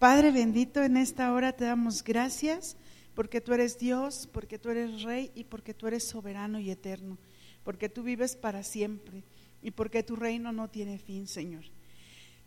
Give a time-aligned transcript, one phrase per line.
[0.00, 2.78] Padre bendito, en esta hora te damos gracias
[3.14, 7.18] porque tú eres Dios, porque tú eres Rey y porque tú eres soberano y eterno,
[7.64, 9.24] porque tú vives para siempre
[9.60, 11.66] y porque tu reino no tiene fin, Señor.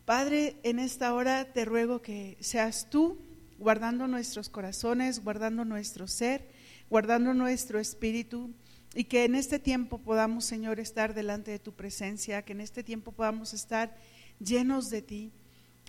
[0.04, 3.20] Padre, en esta hora te ruego que seas tú
[3.60, 6.50] guardando nuestros corazones, guardando nuestro ser,
[6.90, 8.50] guardando nuestro espíritu
[8.96, 12.84] y que en este tiempo podamos, Señor, estar delante de tu presencia, que en este
[12.84, 13.96] tiempo podamos estar
[14.40, 15.32] llenos de ti.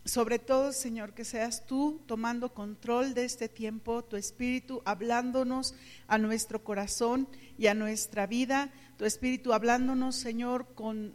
[0.05, 5.75] Sobre todo, Señor, que seas tú tomando control de este tiempo, tu espíritu hablándonos
[6.09, 11.15] a nuestro corazón y a nuestra vida, tu espíritu hablándonos, Señor, con,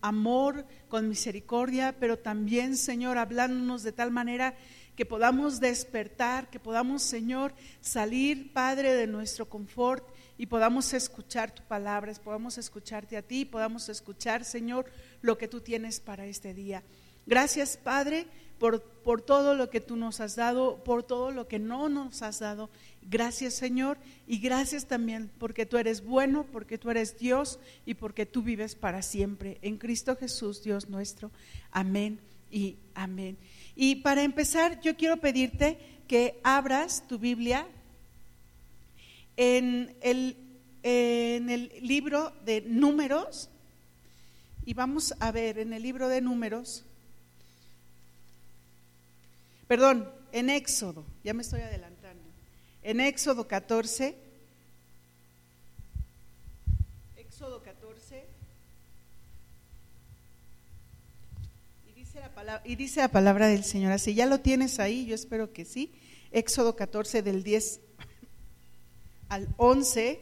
[0.00, 4.54] amor, con misericordia, pero también, Señor, hablándonos de tal manera
[4.94, 10.06] que podamos despertar, que podamos, Señor, salir, Padre, de nuestro confort
[10.38, 14.86] y podamos escuchar tu palabra, podamos escucharte a ti, podamos escuchar, Señor,
[15.20, 16.84] lo que tú tienes para este día.
[17.26, 18.26] Gracias, Padre,
[18.58, 22.22] por, por, todo lo que tú nos has dado, por todo lo que no nos
[22.22, 22.70] has dado.
[23.02, 28.26] Gracias, Señor, y gracias también porque tú eres bueno, porque tú eres Dios y porque
[28.26, 29.58] tú vives para siempre.
[29.62, 31.30] En Cristo Jesús, Dios nuestro.
[31.72, 33.36] Amén y amén.
[33.74, 37.66] Y para empezar, yo quiero pedirte que abras tu Biblia
[39.36, 40.36] en el,
[40.82, 43.50] en el libro de números.
[44.64, 46.84] Y vamos a ver en el libro de números
[49.68, 52.22] Perdón, en Éxodo, ya me estoy adelantando.
[52.82, 54.14] En Éxodo 14,
[57.16, 58.24] Éxodo 14,
[61.88, 65.04] y dice, la palabra, y dice la palabra del Señor así, ya lo tienes ahí,
[65.04, 65.92] yo espero que sí.
[66.30, 67.80] Éxodo 14 del 10
[69.28, 70.20] al 11.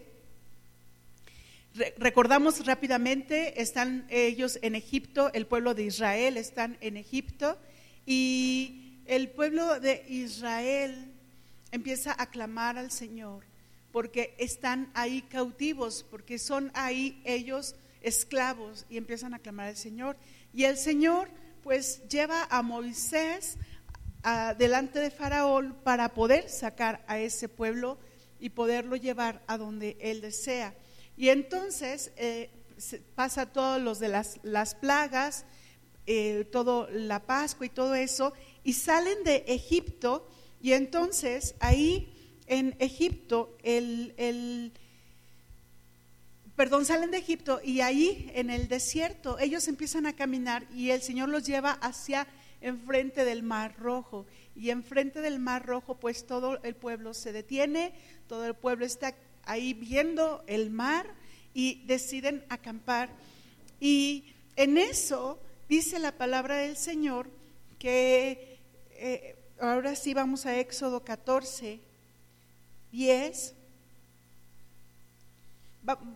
[1.98, 7.59] recordamos rápidamente, están ellos en Egipto, el pueblo de Israel están en Egipto
[8.06, 11.12] y el pueblo de Israel
[11.72, 13.44] empieza a clamar al Señor
[13.92, 20.16] porque están ahí cautivos, porque son ahí ellos esclavos y empiezan a clamar al Señor.
[20.53, 21.28] Y el Señor
[21.62, 23.56] pues lleva a Moisés
[24.59, 27.98] delante de Faraón para poder sacar a ese pueblo
[28.41, 30.75] y poderlo llevar a donde él desea.
[31.16, 32.50] Y entonces eh,
[33.14, 35.44] pasa todos los de las, las plagas,
[36.06, 38.32] eh, todo la Pascua y todo eso,
[38.64, 40.26] y salen de Egipto
[40.60, 42.10] y entonces ahí
[42.47, 44.72] en Egipto el,
[46.56, 51.02] perdón, salen de Egipto y ahí en el desierto ellos empiezan a caminar y el
[51.02, 52.26] Señor los lleva hacia
[52.60, 54.26] enfrente del Mar Rojo.
[54.56, 57.92] Y enfrente del Mar Rojo pues todo el pueblo se detiene,
[58.28, 59.14] todo el pueblo está
[59.44, 61.06] ahí viendo el mar
[61.52, 63.10] y deciden acampar.
[63.81, 65.38] Y en eso
[65.69, 67.28] dice la palabra del Señor
[67.78, 68.53] que
[68.97, 71.81] eh, ahora sí vamos a Éxodo 14,
[72.93, 73.55] 10.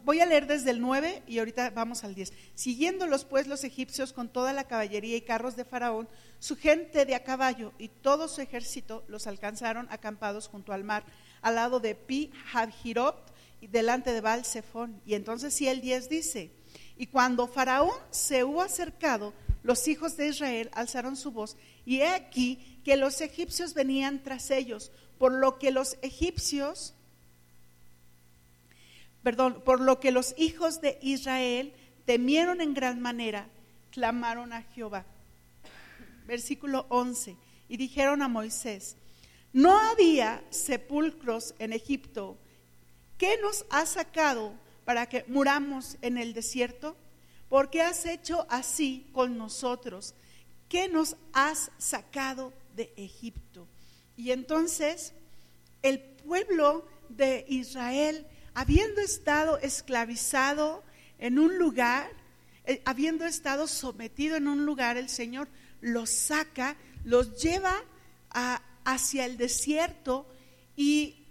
[0.05, 2.33] voy a leer desde el 9 y ahorita vamos al 10.
[2.55, 6.09] Siguiéndolos pues los egipcios con toda la caballería y carros de Faraón,
[6.39, 11.05] su gente de a caballo y todo su ejército los alcanzaron acampados junto al mar,
[11.43, 15.01] al lado de Pi Habhirot y delante de Baal Zephon.
[15.05, 16.51] Y entonces sí el 10 dice,
[16.97, 21.57] y cuando Faraón se hubo acercado, los hijos de Israel alzaron su voz
[21.89, 26.93] y he aquí que los egipcios venían tras ellos, por lo que los egipcios,
[29.23, 31.73] perdón, por lo que los hijos de Israel
[32.05, 33.49] temieron en gran manera,
[33.91, 35.07] clamaron a Jehová.
[36.27, 37.39] Versículo 11.
[37.71, 38.99] Y dijeron a Moisés,
[39.55, 42.37] no había sepulcros en Egipto.
[43.17, 44.53] ¿Qué nos ha sacado
[44.85, 46.99] para que muramos en el desierto?
[47.49, 50.15] ¿Por qué has hecho así con nosotros?
[50.69, 53.67] ¿Qué nos has sacado de Egipto?
[54.17, 55.13] Y entonces
[55.83, 60.83] el pueblo de Israel, habiendo estado esclavizado
[61.19, 62.11] en un lugar,
[62.65, 65.49] eh, habiendo estado sometido en un lugar, el Señor
[65.81, 67.75] los saca, los lleva
[68.85, 70.27] hacia el desierto
[70.77, 71.25] y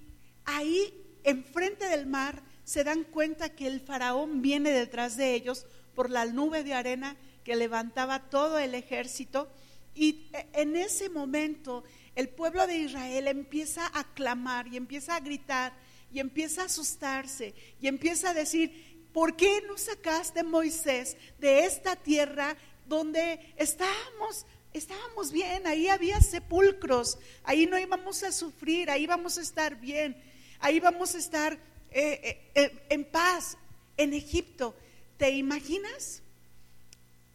[0.46, 6.10] ahí enfrente del mar se dan cuenta que el faraón viene detrás de ellos por
[6.10, 7.16] la nube de arena
[7.48, 9.48] que levantaba todo el ejército.
[9.96, 15.72] Y en ese momento el pueblo de Israel empieza a clamar y empieza a gritar
[16.12, 21.96] y empieza a asustarse y empieza a decir, ¿por qué no sacaste Moisés de esta
[21.96, 24.46] tierra donde estábamos?
[24.74, 30.22] Estábamos bien, ahí había sepulcros, ahí no íbamos a sufrir, ahí vamos a estar bien,
[30.60, 31.60] ahí vamos a estar eh,
[31.94, 33.58] eh, eh, en paz
[33.96, 34.76] en Egipto.
[35.16, 36.24] ¿Te imaginas?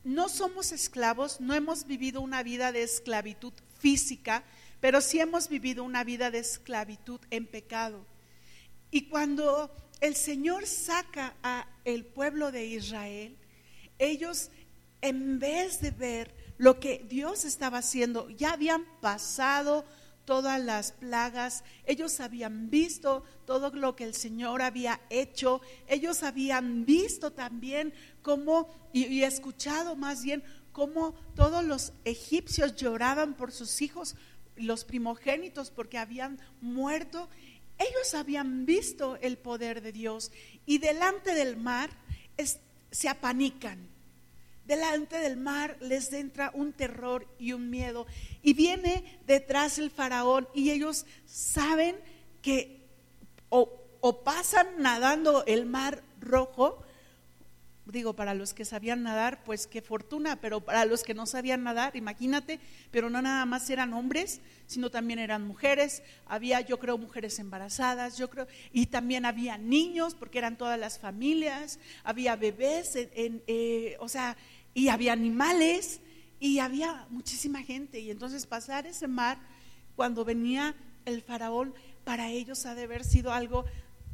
[0.05, 4.43] No somos esclavos, no hemos vivido una vida de esclavitud física,
[4.81, 8.05] pero sí hemos vivido una vida de esclavitud en pecado.
[8.91, 9.71] Y cuando
[10.01, 13.37] el Señor saca a el pueblo de Israel,
[13.99, 14.51] ellos
[15.01, 19.85] en vez de ver lo que Dios estaba haciendo, ya habían pasado
[20.25, 26.85] todas las plagas, ellos habían visto todo lo que el Señor había hecho, ellos habían
[26.85, 27.93] visto también
[28.23, 30.43] cómo, y, escuchado más bien,
[30.73, 34.17] cómo todos los egipcios lloraban por sus hijos,
[34.57, 37.29] los primogénitos, porque habían muerto.
[37.79, 40.31] Ellos habían visto el poder de Dios
[40.67, 41.91] y delante del mar
[42.91, 43.92] se apanican
[44.67, 48.07] delante del mar les entra un terror y un miedo.
[48.43, 51.97] Y viene detrás el faraón y ellos saben
[52.41, 52.83] que
[53.49, 56.83] o, pasan nadando el mar rojo,
[57.85, 61.63] digo, para los que sabían nadar, pues qué fortuna, pero para los que no sabían
[61.63, 62.59] nadar, imagínate,
[62.91, 68.17] pero no nada más eran hombres, sino también eran mujeres, había yo creo mujeres embarazadas,
[68.17, 73.97] yo creo, y también había niños, porque eran todas las familias, había bebés, en, eh,
[74.01, 74.37] o sea,
[74.75, 76.01] y había animales
[76.41, 78.01] y había muchísima gente.
[78.01, 79.39] Y entonces pasar ese mar,
[79.97, 80.75] cuando venía
[81.05, 81.75] el faraón,
[82.05, 83.65] para ellos ha de haber sido algo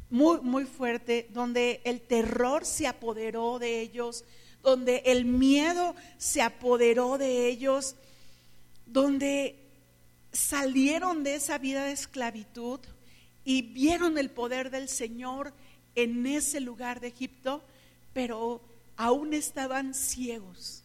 [0.09, 4.25] muy, muy fuerte, donde el terror se apoderó de ellos,
[4.61, 7.95] donde el miedo se apoderó de ellos,
[8.85, 9.55] donde
[10.31, 12.79] salieron de esa vida de esclavitud
[13.43, 15.53] y vieron el poder del Señor
[15.95, 17.63] en ese lugar de Egipto,
[18.13, 18.61] pero
[18.99, 20.83] aún estaban ciegos,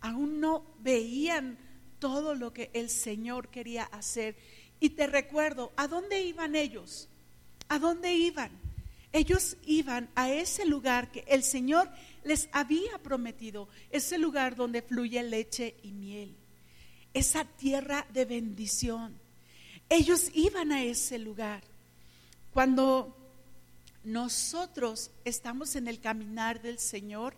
[0.00, 1.58] aún no veían
[1.98, 4.36] todo lo que el Señor quería hacer.
[4.78, 7.08] Y te recuerdo, ¿a dónde iban ellos?
[7.68, 8.52] ¿A dónde iban?
[9.12, 11.90] Ellos iban a ese lugar que el Señor
[12.22, 16.36] les había prometido, ese lugar donde fluye leche y miel,
[17.12, 19.18] esa tierra de bendición.
[19.88, 21.64] Ellos iban a ese lugar.
[22.52, 23.16] Cuando
[24.04, 27.34] nosotros estamos en el caminar del Señor,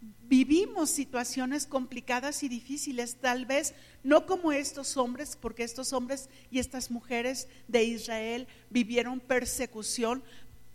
[0.00, 6.58] vivimos situaciones complicadas y difíciles, tal vez no como estos hombres, porque estos hombres y
[6.58, 10.22] estas mujeres de Israel vivieron persecución,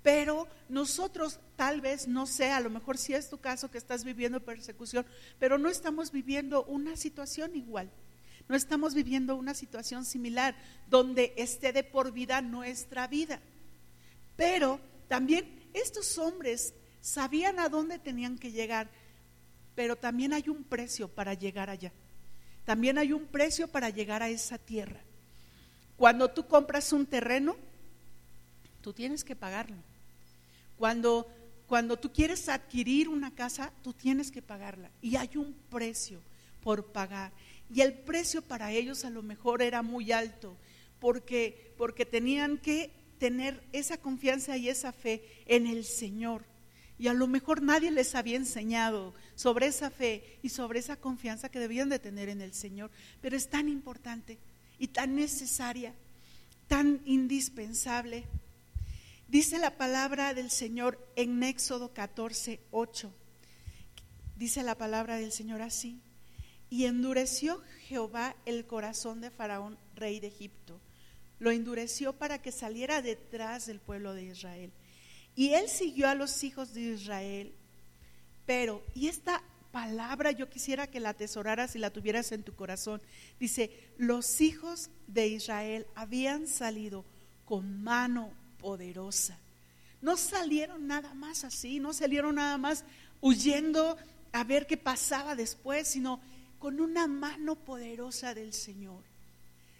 [0.03, 4.03] pero nosotros tal vez, no sé, a lo mejor si es tu caso que estás
[4.03, 5.05] viviendo persecución,
[5.37, 7.91] pero no estamos viviendo una situación igual.
[8.47, 10.55] No estamos viviendo una situación similar
[10.89, 13.39] donde esté de por vida nuestra vida.
[14.35, 18.89] Pero también estos hombres sabían a dónde tenían que llegar
[19.75, 21.91] pero también hay un precio para llegar allá.
[22.65, 25.01] También hay un precio para llegar a esa tierra.
[25.97, 27.55] Cuando tú compras un terreno,
[28.81, 29.77] tú tienes que pagarlo.
[30.77, 31.27] Cuando,
[31.67, 34.89] cuando tú quieres adquirir una casa, tú tienes que pagarla.
[35.01, 36.19] Y hay un precio
[36.63, 37.31] por pagar.
[37.73, 40.57] Y el precio para ellos a lo mejor era muy alto,
[40.99, 46.43] porque, porque tenían que tener esa confianza y esa fe en el Señor.
[47.01, 51.49] Y a lo mejor nadie les había enseñado sobre esa fe y sobre esa confianza
[51.49, 52.91] que debían de tener en el Señor.
[53.21, 54.37] Pero es tan importante
[54.77, 55.95] y tan necesaria,
[56.67, 58.25] tan indispensable.
[59.27, 63.11] Dice la palabra del Señor en Éxodo 14, 8.
[64.35, 65.99] Dice la palabra del Señor así.
[66.69, 70.79] Y endureció Jehová el corazón de Faraón, rey de Egipto.
[71.39, 74.71] Lo endureció para que saliera detrás del pueblo de Israel
[75.41, 77.51] y él siguió a los hijos de Israel.
[78.45, 83.01] Pero, y esta palabra yo quisiera que la atesoraras y la tuvieras en tu corazón.
[83.39, 87.05] Dice, los hijos de Israel habían salido
[87.43, 88.29] con mano
[88.59, 89.35] poderosa.
[89.99, 92.83] No salieron nada más así, no salieron nada más
[93.19, 93.97] huyendo
[94.33, 96.21] a ver qué pasaba después, sino
[96.59, 99.01] con una mano poderosa del Señor.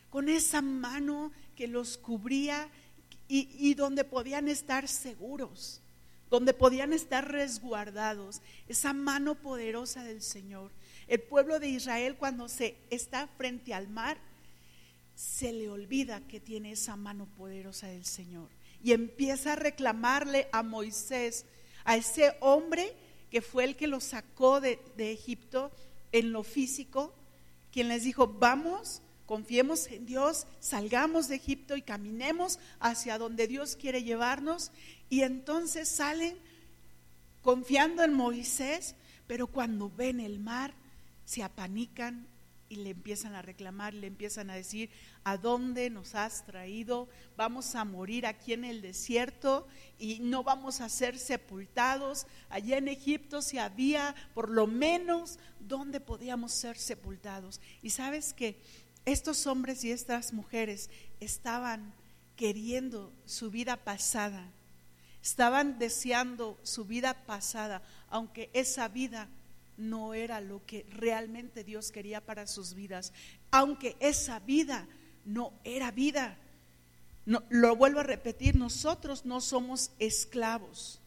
[0.10, 2.68] Con esa mano que los cubría
[3.34, 5.82] y, donde podían estar seguros,
[6.30, 10.70] donde podían estar resguardados, esa mano poderosa del Señor.
[11.08, 14.18] El pueblo de Israel cuando se está frente al mar,
[15.16, 18.50] se le olvida que tiene esa mano poderosa del Señor
[18.84, 21.46] y empieza a reclamarle a Moisés,
[21.86, 22.94] a ese hombre
[23.30, 25.72] que fue el que lo sacó de, de Egipto
[26.12, 27.14] en lo físico,
[27.72, 33.76] quien les dijo, vamos Confiemos en Dios, salgamos de Egipto y caminemos hacia donde Dios
[33.76, 34.72] quiere llevarnos.
[35.10, 36.38] Y entonces salen
[37.42, 38.96] confiando en Moisés,
[39.28, 40.74] pero cuando ven el mar,
[41.26, 42.28] se apanican
[42.72, 44.90] y le empiezan a reclamar, le empiezan a decir,
[45.26, 47.10] ¿a dónde nos has traído?
[47.36, 49.68] Vamos a morir aquí en el desierto
[50.00, 52.28] y no vamos a ser sepultados.
[52.50, 57.60] Allá en Egipto si había por lo menos donde podíamos ser sepultados.
[57.82, 58.58] Y sabes que
[59.06, 60.90] estos hombres y estas mujeres
[61.20, 61.94] estaban
[62.36, 64.52] queriendo su vida pasada,
[65.22, 69.30] estaban deseando su vida pasada, aunque esa vida
[69.78, 73.14] no era lo que realmente Dios quería para sus vidas,
[73.50, 74.88] aunque esa vida
[75.26, 76.38] no era vida.
[77.26, 81.00] No, lo vuelvo a repetir, nosotros no somos esclavos.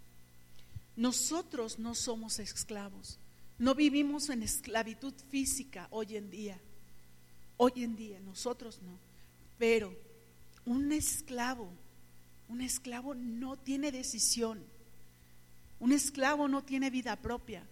[0.96, 3.18] Nosotros no somos esclavos.
[3.58, 6.60] No vivimos en esclavitud física hoy en día.
[7.56, 8.98] Hoy en día, nosotros no.
[9.58, 9.94] Pero
[10.64, 11.70] un esclavo,
[12.48, 14.64] un esclavo no tiene decisión.
[15.78, 17.66] Un esclavo no tiene vida propia.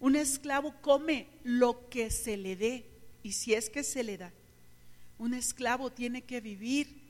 [0.00, 2.86] Un esclavo come lo que se le dé
[3.22, 4.32] y si es que se le da.
[5.18, 7.02] Un esclavo tiene que vivir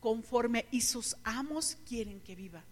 [0.00, 2.62] conforme y sus amos quieren que viva.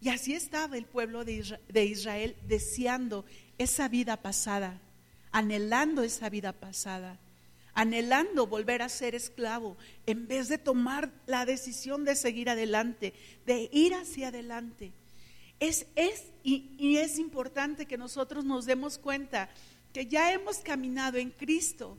[0.00, 3.24] Y así estaba el pueblo de Israel deseando
[3.58, 4.80] esa vida pasada,
[5.32, 7.18] anhelando esa vida pasada,
[7.76, 13.12] anhelando volver a ser esclavo, en vez de tomar la decisión de seguir adelante,
[13.44, 14.92] de ir hacia adelante.
[15.60, 19.50] Es, es y, y es importante que nosotros nos demos cuenta
[19.92, 21.98] que ya hemos caminado en Cristo.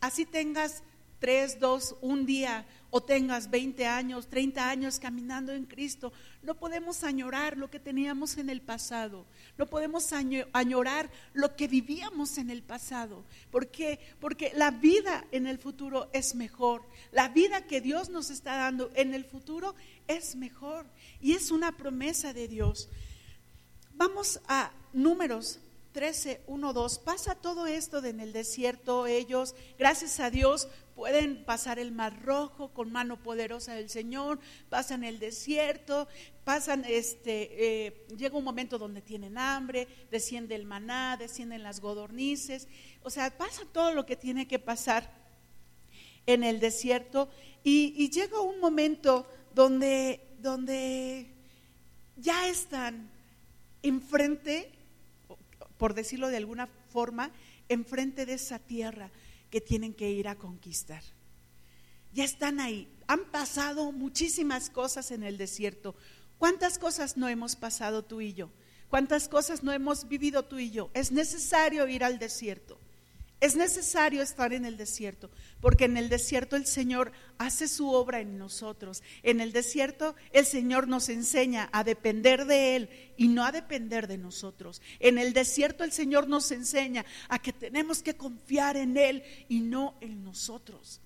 [0.00, 0.82] Así tengas
[1.22, 6.12] tres, dos, un día o tengas 20 años, 30 años caminando en Cristo,
[6.42, 9.24] no podemos añorar lo que teníamos en el pasado,
[9.56, 13.24] no podemos añorar lo que vivíamos en el pasado.
[13.52, 14.00] ¿Por qué?
[14.18, 18.90] Porque la vida en el futuro es mejor, la vida que Dios nos está dando
[18.96, 19.76] en el futuro
[20.08, 20.86] es mejor
[21.20, 22.88] y es una promesa de Dios.
[23.94, 25.60] Vamos a números
[25.92, 31.78] 13, 1, 2, pasa todo esto en el desierto, ellos, gracias a Dios, pueden pasar
[31.78, 36.08] el mar rojo con mano poderosa del Señor, pasan el desierto,
[36.44, 42.68] pasan este, eh, llega un momento donde tienen hambre, desciende el maná, descienden las godornices,
[43.02, 45.10] o sea, pasa todo lo que tiene que pasar
[46.26, 47.28] en el desierto
[47.64, 51.32] y, y llega un momento donde, donde
[52.16, 53.10] ya están
[53.82, 54.70] enfrente
[55.82, 57.32] por decirlo de alguna forma,
[57.68, 59.10] enfrente de esa tierra
[59.52, 61.02] que tienen que ir a conquistar.
[62.14, 62.88] Ya están ahí.
[63.06, 65.94] Han pasado muchísimas cosas en el desierto.
[66.38, 68.48] ¿Cuántas cosas no hemos pasado tú y yo?
[68.88, 70.90] ¿Cuántas cosas no hemos vivido tú y yo?
[70.94, 72.78] Es necesario ir al desierto.
[73.42, 75.28] Es necesario estar en el desierto,
[75.60, 79.02] porque en el desierto el Señor hace su obra en nosotros.
[79.24, 84.06] En el desierto el Señor nos enseña a depender de Él y no a depender
[84.06, 84.80] de nosotros.
[85.00, 89.58] En el desierto el Señor nos enseña a que tenemos que confiar en Él y
[89.58, 91.00] no en nosotros.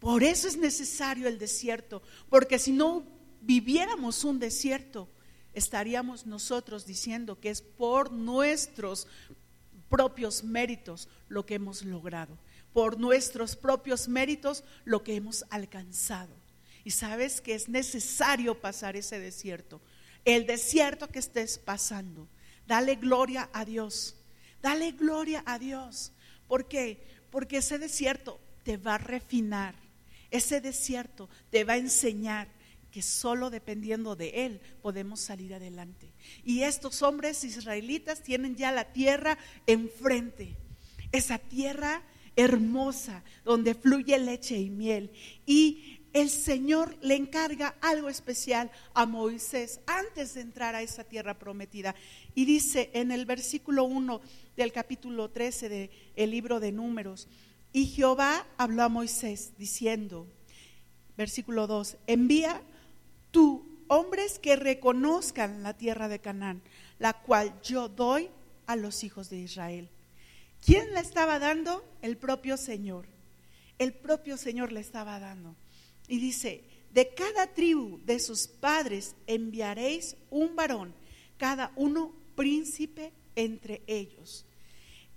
[0.00, 3.06] Por eso es necesario el desierto, porque si no
[3.40, 5.08] viviéramos un desierto,
[5.54, 9.08] estaríamos nosotros diciendo que es por nuestros
[9.90, 12.38] propios méritos lo que hemos logrado,
[12.72, 16.32] por nuestros propios méritos lo que hemos alcanzado.
[16.84, 19.82] Y sabes que es necesario pasar ese desierto,
[20.24, 22.26] el desierto que estés pasando.
[22.66, 24.16] Dale gloria a Dios,
[24.62, 26.12] dale gloria a Dios.
[26.48, 27.04] ¿Por qué?
[27.30, 29.74] Porque ese desierto te va a refinar,
[30.30, 32.48] ese desierto te va a enseñar
[32.90, 36.12] que solo dependiendo de Él podemos salir adelante.
[36.44, 40.56] Y estos hombres israelitas tienen ya la tierra enfrente,
[41.12, 42.02] esa tierra
[42.36, 45.10] hermosa donde fluye leche y miel.
[45.46, 51.38] Y el Señor le encarga algo especial a Moisés antes de entrar a esa tierra
[51.38, 51.94] prometida.
[52.34, 54.20] Y dice en el versículo 1
[54.56, 57.28] del capítulo 13 del libro de números,
[57.72, 60.26] y Jehová habló a Moisés diciendo,
[61.16, 62.60] versículo 2, envía
[63.30, 66.62] tú hombres que reconozcan la tierra de Canaán,
[66.98, 68.30] la cual yo doy
[68.66, 69.90] a los hijos de Israel.
[70.64, 71.84] ¿Quién la estaba dando?
[72.02, 73.06] El propio Señor.
[73.78, 75.56] El propio Señor le estaba dando.
[76.06, 80.94] Y dice, de cada tribu de sus padres enviaréis un varón,
[81.36, 84.46] cada uno príncipe entre ellos.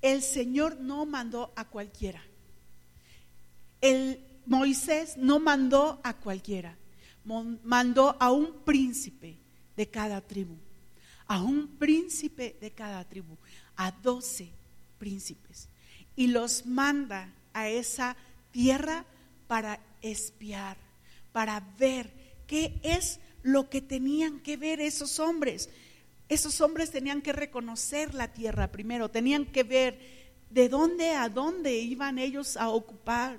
[0.01, 2.23] El Señor no mandó a cualquiera.
[3.81, 6.77] El Moisés no mandó a cualquiera
[7.25, 9.37] mandó a un príncipe
[9.75, 10.55] de cada tribu,
[11.27, 13.37] a un príncipe de cada tribu,
[13.75, 14.49] a doce
[14.97, 15.69] príncipes,
[16.15, 18.15] y los manda a esa
[18.51, 19.05] tierra
[19.47, 20.77] para espiar,
[21.31, 22.11] para ver
[22.47, 25.69] qué es lo que tenían que ver esos hombres.
[26.29, 29.99] Esos hombres tenían que reconocer la tierra primero, tenían que ver
[30.49, 33.37] de dónde a dónde iban ellos a ocupar,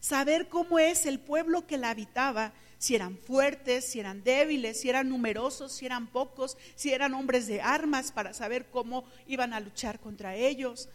[0.00, 4.88] saber cómo es el pueblo que la habitaba si eran fuertes, si eran débiles, si
[4.88, 9.60] eran numerosos, si eran pocos, si eran hombres de armas para saber cómo iban a
[9.60, 10.88] luchar contra ellos.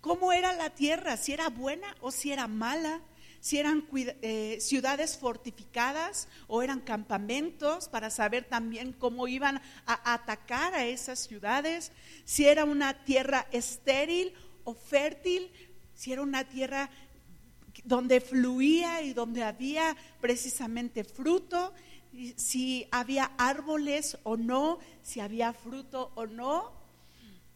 [0.00, 1.16] ¿Cómo era la tierra?
[1.16, 3.00] ¿Si era buena o si era mala?
[3.42, 3.84] si eran
[4.22, 11.18] eh, ciudades fortificadas o eran campamentos para saber también cómo iban a atacar a esas
[11.18, 11.90] ciudades,
[12.24, 15.50] si era una tierra estéril o fértil,
[15.96, 16.88] si era una tierra
[17.84, 21.72] donde fluía y donde había precisamente fruto,
[22.36, 26.72] si había árboles o no, si había fruto o no.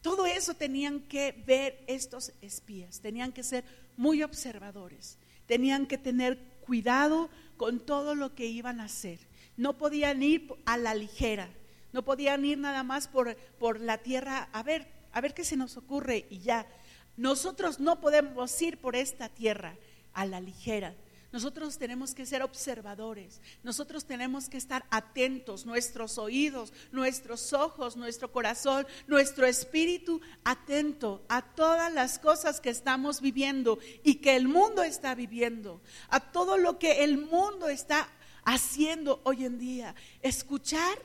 [0.01, 3.63] Todo eso tenían que ver estos espías, tenían que ser
[3.97, 9.19] muy observadores, tenían que tener cuidado con todo lo que iban a hacer.
[9.57, 11.49] No podían ir a la ligera,
[11.93, 15.57] no podían ir nada más por, por la tierra a ver, a ver qué se
[15.57, 16.67] nos ocurre y ya.
[17.15, 19.75] Nosotros no podemos ir por esta tierra
[20.17, 20.95] a la ligera.
[21.31, 28.31] Nosotros tenemos que ser observadores, nosotros tenemos que estar atentos, nuestros oídos, nuestros ojos, nuestro
[28.31, 34.81] corazón, nuestro espíritu atento a todas las cosas que estamos viviendo y que el mundo
[34.81, 38.09] está viviendo, a todo lo que el mundo está
[38.43, 39.93] haciendo hoy en día.
[40.23, 40.97] Escuchar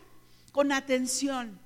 [0.53, 1.59] con atención,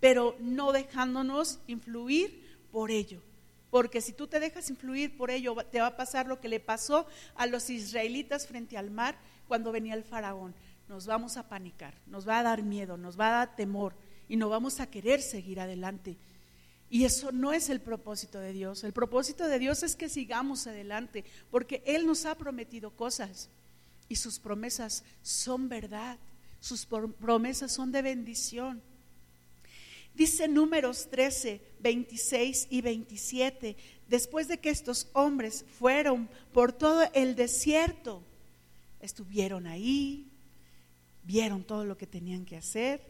[0.00, 3.22] pero no dejándonos influir por ello.
[3.70, 6.60] Porque si tú te dejas influir por ello, te va a pasar lo que le
[6.60, 10.54] pasó a los israelitas frente al mar cuando venía el faraón.
[10.88, 13.94] Nos vamos a panicar, nos va a dar miedo, nos va a dar temor
[14.28, 16.16] y no vamos a querer seguir adelante.
[16.88, 18.82] Y eso no es el propósito de Dios.
[18.82, 23.48] El propósito de Dios es que sigamos adelante, porque Él nos ha prometido cosas
[24.08, 26.18] y sus promesas son verdad,
[26.58, 28.82] sus promesas son de bendición.
[30.14, 33.76] Dice números 13, 26 y 27,
[34.08, 38.22] después de que estos hombres fueron por todo el desierto,
[39.00, 40.30] estuvieron ahí,
[41.22, 43.00] vieron todo lo que tenían que hacer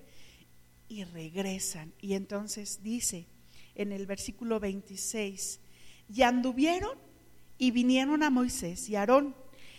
[0.88, 1.92] y regresan.
[2.00, 3.26] Y entonces dice
[3.75, 5.61] en el versículo 26,
[6.12, 6.99] y anduvieron
[7.57, 9.35] y vinieron a Moisés y a Aarón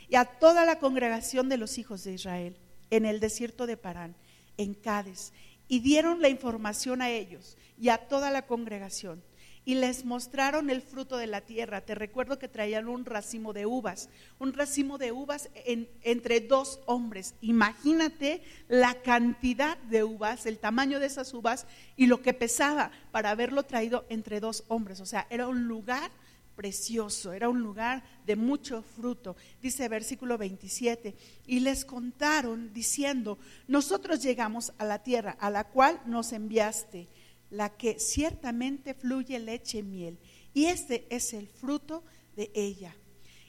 [0.10, 2.58] y a toda la congregación de los hijos de Israel
[2.90, 4.16] en el desierto de Parán,
[4.58, 5.34] en Cádiz,
[5.72, 9.24] y dieron la información a ellos y a toda la congregación
[9.64, 11.80] y les mostraron el fruto de la tierra.
[11.80, 15.50] Te recuerdo que traían un racimo de uvas, un racimo de uvas
[16.04, 17.36] entre dos hombres.
[17.40, 23.30] Imagínate la cantidad de uvas, el tamaño de esas uvas y lo que pesaba para
[23.30, 25.00] haberlo traído entre dos hombres.
[25.00, 26.12] O sea, era un lugar
[26.56, 29.36] precioso, era un lugar de mucho fruto.
[29.62, 31.16] Dice versículo 27,
[31.48, 33.38] y les contaron diciendo,
[33.68, 37.08] nosotros llegamos a la tierra a la cual nos enviaste,
[37.50, 40.20] la que ciertamente fluye leche y miel,
[40.54, 42.04] y este es el fruto
[42.36, 42.96] de ella.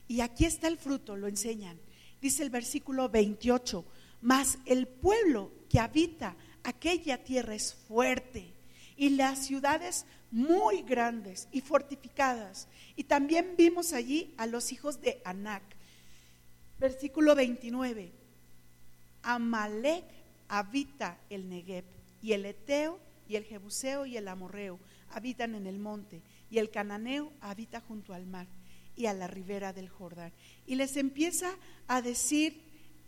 [0.09, 1.79] Y aquí está el fruto, lo enseñan.
[2.21, 3.85] Dice el versículo 28,
[4.21, 8.53] mas el pueblo que habita aquella tierra es fuerte
[8.97, 12.67] y las ciudades muy grandes y fortificadas.
[12.97, 15.63] Y también vimos allí a los hijos de Anac.
[16.81, 18.11] Versículo 29.
[19.23, 20.05] Amalek
[20.49, 21.85] habita el Negev
[22.21, 26.71] y el Eteo y el Jebuseo y el Amorreo habitan en el monte y el
[26.71, 28.47] Cananeo habita junto al mar
[28.97, 30.33] y a la ribera del Jordán.
[30.67, 31.51] Y les empieza
[31.87, 32.63] a decir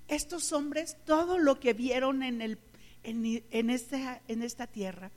[0.08, 2.58] estos hombres todo lo que vieron en, el,
[3.02, 5.10] en, esta, en esta tierra.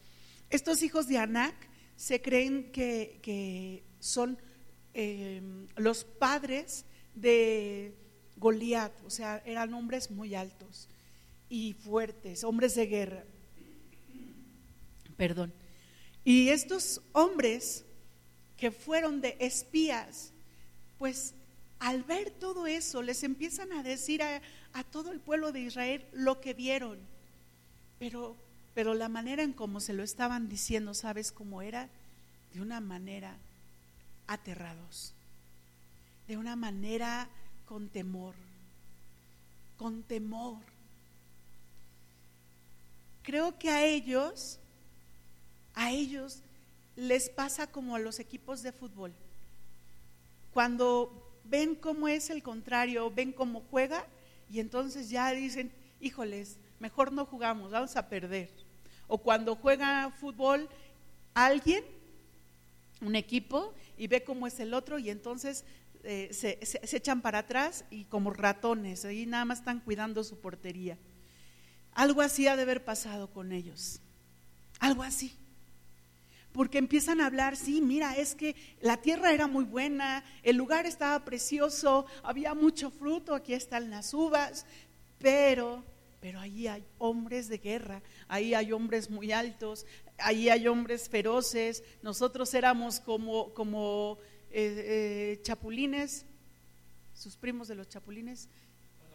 [0.49, 1.55] Estos hijos de Anac
[1.97, 4.38] se creen que, son
[4.93, 5.41] eh,
[5.75, 7.95] los padres de
[8.38, 10.88] Goliat, o sea, eran hombres muy altos
[11.49, 13.25] y fuertes, hombres de guerra.
[15.17, 15.51] Perdón.
[16.23, 17.83] Y estos hombres
[18.55, 20.33] que fueron de espías,
[20.99, 21.33] pues
[21.79, 24.41] al ver todo eso les empiezan a decir a,
[24.73, 26.99] a todo el pueblo de Israel lo que vieron.
[27.97, 28.38] Pero
[28.77, 31.89] pero la manera en cómo se lo estaban diciendo, ¿sabes cómo era?
[32.53, 33.35] De una manera
[34.27, 35.15] aterrados,
[36.27, 37.27] de una manera
[37.65, 38.35] con temor,
[39.77, 40.59] con temor.
[43.23, 44.59] Creo que a ellos,
[45.73, 46.43] a ellos
[46.95, 49.11] les pasa como a los equipos de fútbol.
[50.53, 54.05] Cuando ven cómo es el contrario, ven cómo juega
[54.51, 58.66] y entonces ya dicen, híjoles, mejor no jugamos, vamos a perder.
[59.07, 60.69] O cuando juega fútbol
[61.33, 61.83] alguien,
[63.01, 65.65] un equipo, y ve cómo es el otro y entonces
[66.03, 66.59] eh, se,
[66.95, 70.97] echan para atrás y como ratones, ahí nada más están cuidando su portería.
[71.93, 73.99] Algo así ha de haber pasado con ellos.
[74.79, 75.35] Algo así.
[76.51, 80.85] Porque empiezan a hablar, sí, mira, es que la tierra era muy buena, el lugar
[80.85, 84.65] estaba precioso, había mucho fruto, aquí están las uvas,
[85.19, 85.83] pero
[86.27, 89.85] pero ahí hay hombres de guerra, ahí hay hombres muy altos,
[90.17, 91.85] ahí hay hombres feroces.
[92.01, 94.17] Nosotros éramos como, como
[94.51, 96.25] eh, eh, chapulines,
[97.13, 98.49] sus primos de los chapulines,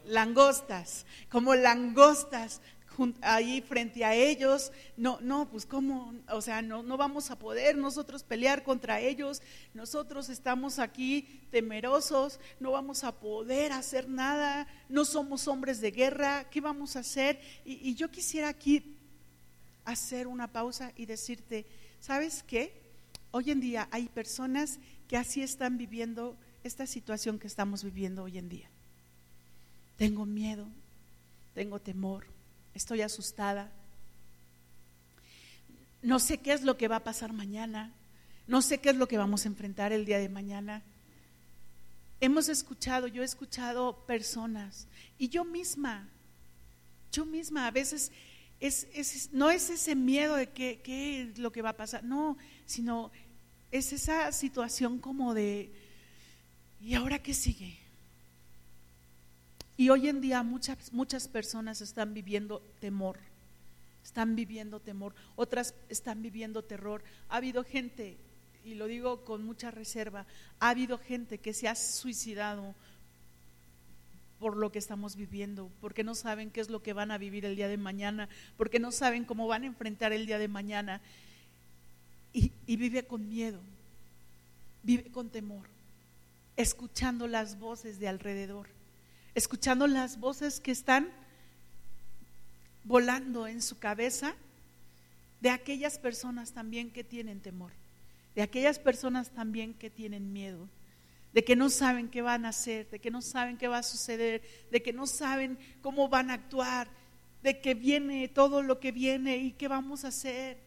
[0.05, 2.61] langostas, como langostas
[3.21, 7.77] ahí frente a ellos, no, no, pues cómo, o sea, no, no vamos a poder
[7.77, 9.41] nosotros pelear contra ellos,
[9.73, 16.49] nosotros estamos aquí temerosos, no vamos a poder hacer nada, no somos hombres de guerra,
[16.49, 17.39] ¿qué vamos a hacer?
[17.65, 18.95] Y, y yo quisiera aquí
[19.85, 21.65] hacer una pausa y decirte,
[21.99, 22.81] ¿sabes qué?
[23.31, 28.37] Hoy en día hay personas que así están viviendo esta situación que estamos viviendo hoy
[28.37, 28.69] en día.
[29.97, 30.67] Tengo miedo,
[31.53, 32.25] tengo temor,
[32.73, 33.71] estoy asustada.
[36.01, 37.93] No sé qué es lo que va a pasar mañana,
[38.47, 40.83] no sé qué es lo que vamos a enfrentar el día de mañana.
[42.19, 46.09] Hemos escuchado, yo he escuchado personas y yo misma,
[47.11, 48.11] yo misma a veces
[48.59, 52.37] es, no es ese miedo de qué, qué es lo que va a pasar, no,
[52.65, 53.11] sino
[53.71, 55.71] es esa situación como de,
[56.79, 57.82] ¿y ahora qué sigue?
[59.75, 63.17] Y hoy en día muchas, muchas personas están viviendo temor,
[64.03, 67.03] están viviendo temor, otras están viviendo terror.
[67.29, 68.17] Ha habido gente,
[68.63, 70.27] y lo digo con mucha reserva,
[70.59, 72.75] ha habido gente que se ha suicidado
[74.39, 77.45] por lo que estamos viviendo, porque no saben qué es lo que van a vivir
[77.45, 81.01] el día de mañana, porque no saben cómo van a enfrentar el día de mañana.
[82.31, 83.59] Y, y vive con miedo,
[84.83, 85.65] vive con temor,
[86.57, 88.67] escuchando las voces de alrededor
[89.35, 91.09] escuchando las voces que están
[92.83, 94.35] volando en su cabeza
[95.41, 97.71] de aquellas personas también que tienen temor,
[98.35, 100.69] de aquellas personas también que tienen miedo,
[101.33, 103.83] de que no saben qué van a hacer, de que no saben qué va a
[103.83, 104.41] suceder,
[104.71, 106.87] de que no saben cómo van a actuar,
[107.41, 110.57] de que viene todo lo que viene y qué vamos a hacer,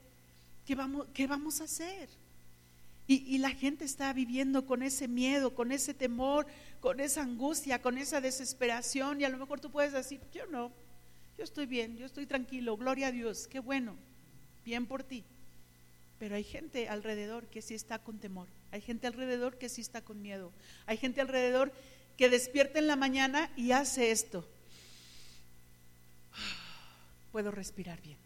[0.67, 2.09] qué vamos, qué vamos a hacer.
[3.09, 6.47] Y, la gente está viviendo con ese miedo, con ese temor,
[6.81, 9.21] con esa angustia, con esa desesperación.
[9.21, 10.73] Y a lo mejor tú puedes decir, yo no,
[11.39, 13.97] yo estoy bien, yo estoy tranquilo, gloria a Dios, qué bueno,
[14.65, 15.25] bien por ti.
[16.19, 20.03] Pero hay gente alrededor que sí está con temor, hay gente alrededor que sí está
[20.03, 20.53] con miedo,
[20.87, 21.73] hay gente alrededor
[22.17, 24.49] que despierta en la mañana y hace esto.
[27.31, 28.19] Puedo respirar bien.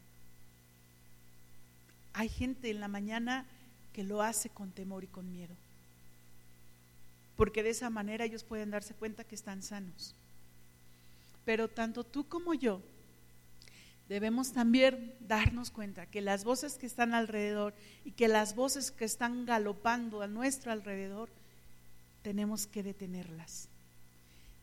[2.13, 3.45] Hay gente en la mañana
[3.93, 5.55] que lo hace con temor y con miedo.
[7.35, 10.15] Porque de esa manera ellos pueden darse cuenta que están sanos.
[11.45, 12.81] Pero tanto tú como yo
[14.07, 17.73] debemos también darnos cuenta que las voces que están alrededor
[18.03, 21.29] y que las voces que están galopando a nuestro alrededor,
[22.21, 23.70] tenemos que detenerlas.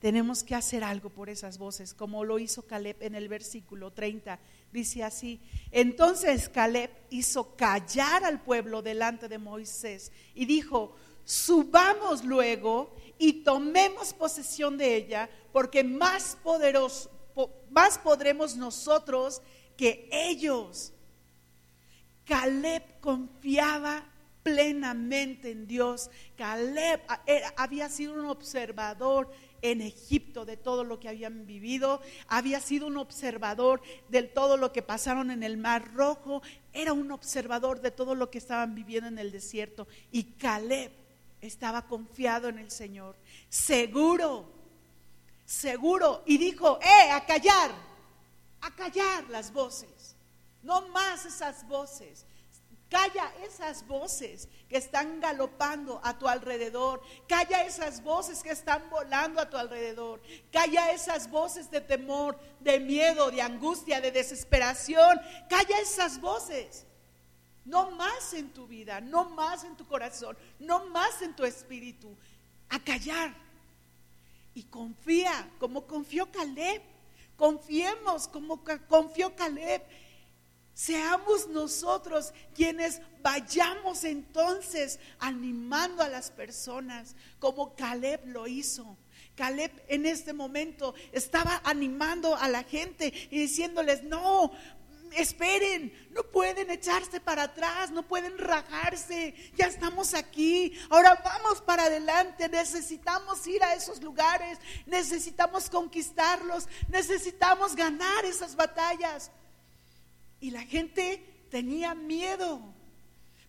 [0.01, 4.39] Tenemos que hacer algo por esas voces, como lo hizo Caleb en el versículo 30.
[4.73, 5.41] Dice así,
[5.73, 14.15] entonces Caleb hizo callar al pueblo delante de Moisés y dijo, subamos luego y tomemos
[14.15, 17.11] posesión de ella, porque más poderoso,
[17.71, 19.43] más podremos nosotros
[19.77, 20.93] que ellos.
[22.25, 24.05] Caleb confiaba
[24.43, 26.11] plenamente en Dios.
[26.37, 27.01] Caleb
[27.57, 29.31] había sido un observador
[29.63, 34.73] en Egipto de todo lo que habían vivido, había sido un observador de todo lo
[34.73, 36.43] que pasaron en el Mar Rojo,
[36.73, 39.89] era un observador de todo lo que estaban viviendo en el desierto.
[40.13, 40.93] Y Caleb
[41.41, 43.17] estaba confiado en el Señor,
[43.49, 44.51] seguro,
[45.45, 47.71] seguro, y dijo, eh, a callar,
[48.61, 50.17] a callar las voces,
[50.63, 52.25] no más esas voces.
[52.89, 57.03] Calla esas voces que están galopando a tu alrededor.
[57.29, 60.23] Calla esas voces que están volando a tu alrededor.
[60.51, 65.21] Calla esas voces de temor, de miedo, de angustia, de desesperación.
[65.51, 66.87] Calla esas voces.
[67.67, 72.17] No más en tu vida, no más en tu corazón, no más en tu espíritu.
[72.71, 73.35] A callar.
[74.55, 76.81] Y confía como confió Caleb.
[77.37, 79.83] Confiemos como confió Caleb
[80.79, 88.97] Seamos nosotros quienes vayamos entonces animando a las personas como Caleb lo hizo.
[89.35, 94.53] Caleb en este momento estaba animando a la gente y diciéndoles, no,
[95.17, 101.87] esperen, no pueden echarse para atrás, no pueden rajarse, ya estamos aquí, ahora vamos para
[101.87, 109.33] adelante, necesitamos ir a esos lugares, necesitamos conquistarlos, necesitamos ganar esas batallas.
[110.41, 112.61] Y la gente tenía miedo.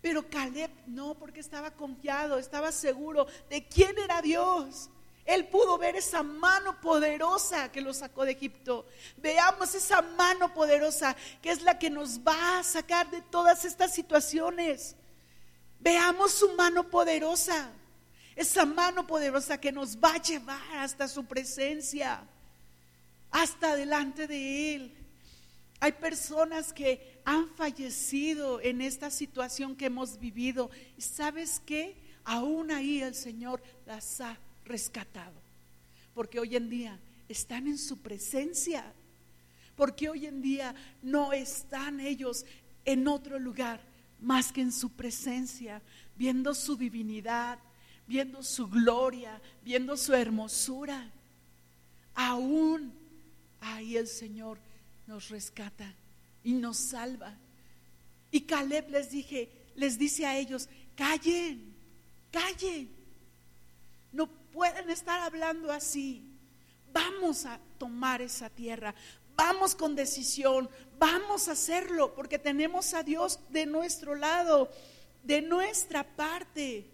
[0.01, 4.89] Pero Caleb no, porque estaba confiado, estaba seguro de quién era Dios.
[5.25, 8.87] Él pudo ver esa mano poderosa que lo sacó de Egipto.
[9.17, 13.93] Veamos esa mano poderosa que es la que nos va a sacar de todas estas
[13.93, 14.95] situaciones.
[15.79, 17.71] Veamos su mano poderosa.
[18.35, 22.21] esa mano poderosa que nos va a llevar hasta su presencia,
[23.29, 24.98] hasta delante de Él.
[25.79, 30.69] Hay personas que han fallecido en esta situación que hemos vivido.
[30.97, 31.95] ¿Y sabes qué?
[32.25, 35.41] Aún ahí el Señor las ha rescatado.
[36.13, 38.91] Porque hoy en día están en su presencia.
[39.77, 42.45] Porque hoy en día no están ellos
[42.83, 43.81] en otro lugar
[44.19, 45.81] más que en su presencia,
[46.17, 47.57] viendo su divinidad,
[48.05, 51.09] viendo su gloria, viendo su hermosura.
[52.15, 52.91] Aún
[53.61, 54.59] ahí el Señor
[55.09, 55.91] nos rescata
[56.43, 57.33] y nos salva.
[58.29, 61.75] Y Caleb les dije, les dice a ellos, callen,
[62.31, 62.95] callen.
[64.11, 66.23] No pueden estar hablando así.
[66.93, 68.93] Vamos a tomar esa tierra.
[69.35, 70.69] Vamos con decisión.
[70.99, 74.69] Vamos a hacerlo porque tenemos a Dios de nuestro lado,
[75.23, 76.85] de nuestra parte.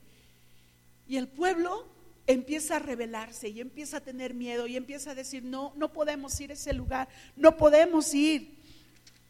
[1.05, 1.85] Y el pueblo
[2.27, 6.39] empieza a rebelarse y empieza a tener miedo y empieza a decir, no, no podemos
[6.39, 8.57] ir a ese lugar, no podemos ir.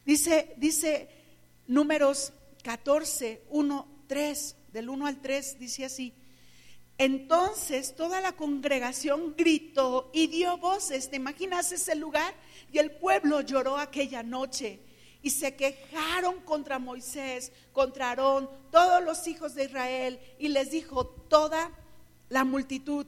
[0.06, 1.10] Dice, dice
[1.68, 6.14] números 14, 1, 3, del 1 al 3, dice así.
[6.98, 11.10] Entonces toda la congregación gritó y dio voces.
[11.10, 12.34] ¿Te imaginas ese lugar?
[12.72, 14.80] Y el pueblo lloró aquella noche
[15.22, 21.06] y se quejaron contra Moisés, contra Aarón, todos los hijos de Israel y les dijo
[21.08, 21.72] toda
[22.36, 23.06] la multitud,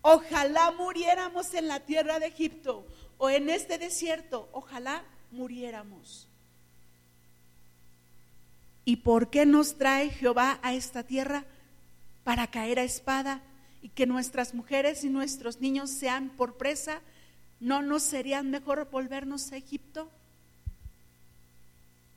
[0.00, 2.86] ojalá muriéramos en la tierra de Egipto
[3.18, 6.26] o en este desierto, ojalá muriéramos.
[8.86, 11.44] ¿Y por qué nos trae Jehová a esta tierra?
[12.24, 13.42] Para caer a espada
[13.82, 17.02] y que nuestras mujeres y nuestros niños sean por presa.
[17.60, 20.10] ¿No nos sería mejor volvernos a Egipto?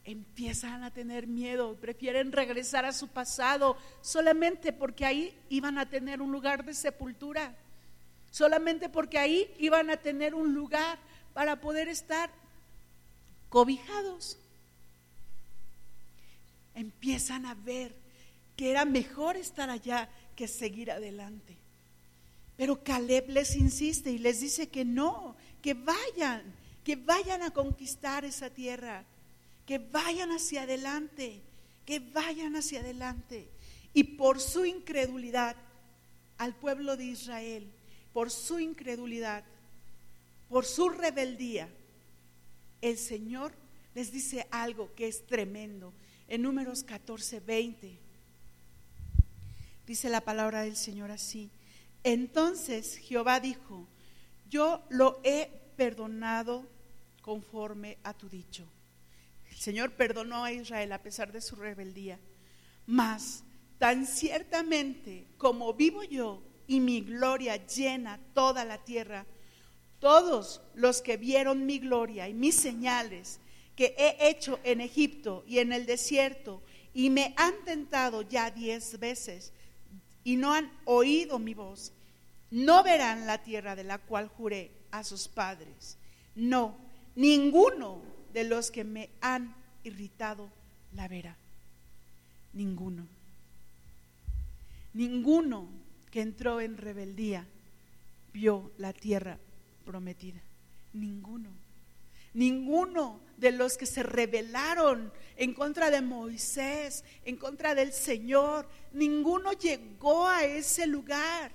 [0.06, 6.22] Empiezan a tener miedo, prefieren regresar a su pasado solamente porque ahí iban a tener
[6.22, 7.56] un lugar de sepultura,
[8.30, 11.00] solamente porque ahí iban a tener un lugar
[11.34, 12.30] para poder estar
[13.50, 14.38] cobijados.
[16.76, 17.96] Empiezan a ver
[18.56, 21.58] que era mejor estar allá que seguir adelante.
[22.58, 26.44] Pero Caleb les insiste y les dice que no, que vayan,
[26.84, 29.04] que vayan a conquistar esa tierra
[29.66, 31.42] que vayan hacia adelante,
[31.86, 33.50] que vayan hacia adelante.
[33.94, 35.56] Y por su incredulidad
[36.38, 37.72] al pueblo de Israel,
[38.14, 39.44] por su incredulidad,
[40.50, 41.70] por su rebeldía,
[42.82, 43.54] el Señor
[43.94, 45.94] les dice algo que es tremendo.
[46.28, 47.98] En números 14, 20,
[49.88, 51.50] dice la palabra del Señor así.
[52.04, 53.88] Entonces Jehová dijo,
[54.50, 56.68] yo lo he perdonado
[57.22, 58.68] conforme a tu dicho.
[59.56, 62.20] El Señor perdonó a Israel a pesar de su rebeldía.
[62.86, 63.44] Mas,
[63.80, 69.26] tan ciertamente como vivo yo y mi gloria llena toda la tierra,
[70.00, 73.40] todos los que vieron mi gloria y mis señales
[73.78, 76.62] que he hecho en Egipto y en el desierto,
[76.94, 79.54] y me han tentado ya diez veces,
[80.24, 81.94] y no han oído mi voz,
[82.52, 85.98] no verán la tierra de la cual juré a sus padres.
[86.36, 86.78] No,
[87.16, 90.52] ninguno de los que me han irritado
[90.92, 91.38] la vera.
[92.52, 93.08] Ninguno.
[94.94, 95.70] Ninguno
[96.12, 97.48] que entró en rebeldía
[98.34, 99.40] vio la tierra
[99.86, 100.42] prometida.
[100.92, 101.50] Ninguno.
[102.34, 109.54] Ninguno de los que se rebelaron en contra de Moisés, en contra del Señor, ninguno
[109.54, 111.54] llegó a ese lugar.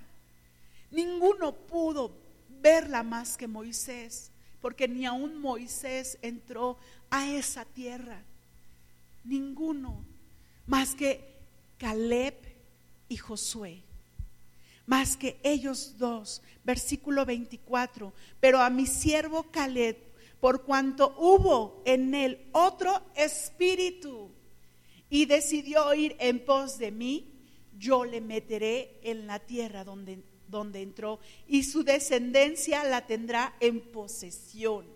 [0.91, 2.17] Ninguno pudo
[2.49, 4.30] verla más que Moisés
[4.61, 6.79] porque ni aún Moisés entró
[7.11, 8.23] a esa tierra.
[9.25, 10.05] Ninguno,
[10.67, 11.21] más que
[11.79, 12.35] Caleb
[13.09, 13.83] y Josué,
[14.87, 16.43] más que ellos dos.
[16.65, 19.97] Versículo 24, pero a mi siervo Caleb,
[20.41, 24.31] por cuanto hubo en él otro espíritu
[25.09, 27.27] y decidió ir en pos de mí,
[27.79, 33.81] yo le meteré en la tierra donde donde entró y su descendencia la tendrá en
[33.81, 34.87] posesión.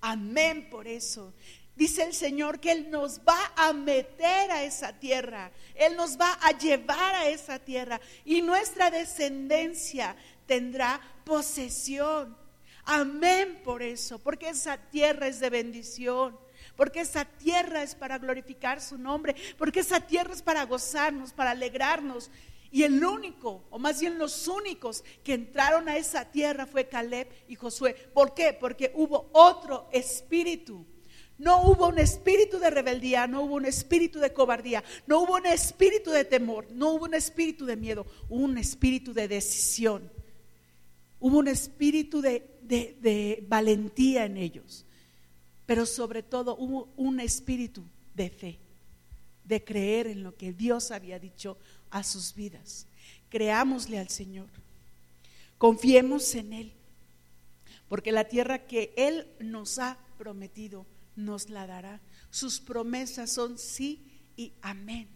[0.00, 1.32] Amén por eso.
[1.76, 6.38] Dice el Señor que Él nos va a meter a esa tierra, Él nos va
[6.42, 10.14] a llevar a esa tierra y nuestra descendencia
[10.46, 12.36] tendrá posesión.
[12.84, 16.38] Amén por eso, porque esa tierra es de bendición
[16.76, 21.50] porque esa tierra es para glorificar su nombre, porque esa tierra es para gozarnos, para
[21.50, 22.30] alegrarnos
[22.72, 27.28] y el único, o más bien los únicos que entraron a esa tierra fue Caleb
[27.48, 27.94] y Josué.
[28.14, 28.56] ¿Por qué?
[28.58, 30.86] Porque hubo otro espíritu.
[31.36, 35.46] No hubo un espíritu de rebeldía, no hubo un espíritu de cobardía, no hubo un
[35.46, 40.10] espíritu de temor, no hubo un espíritu de miedo, hubo un espíritu de decisión.
[41.18, 44.86] Hubo un espíritu de, de valentía en ellos,
[45.66, 48.58] pero sobre todo hubo un espíritu de fe,
[49.44, 51.58] de creer en lo que Dios había dicho
[51.90, 52.86] a sus vidas.
[53.28, 54.48] Creámosle al Señor,
[55.58, 56.72] confiemos en Él,
[57.88, 62.00] porque la tierra que Él nos ha prometido nos la dará.
[62.30, 64.00] Sus promesas son sí
[64.36, 65.08] y amén.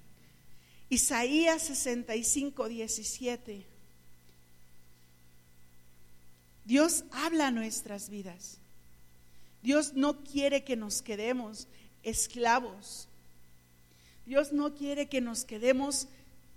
[0.89, 3.67] Isaías 65, 17.
[6.65, 8.59] Dios habla a nuestras vidas.
[9.63, 11.69] Dios no quiere que nos quedemos
[12.03, 13.09] esclavos.
[14.27, 16.09] Dios no quiere que nos quedemos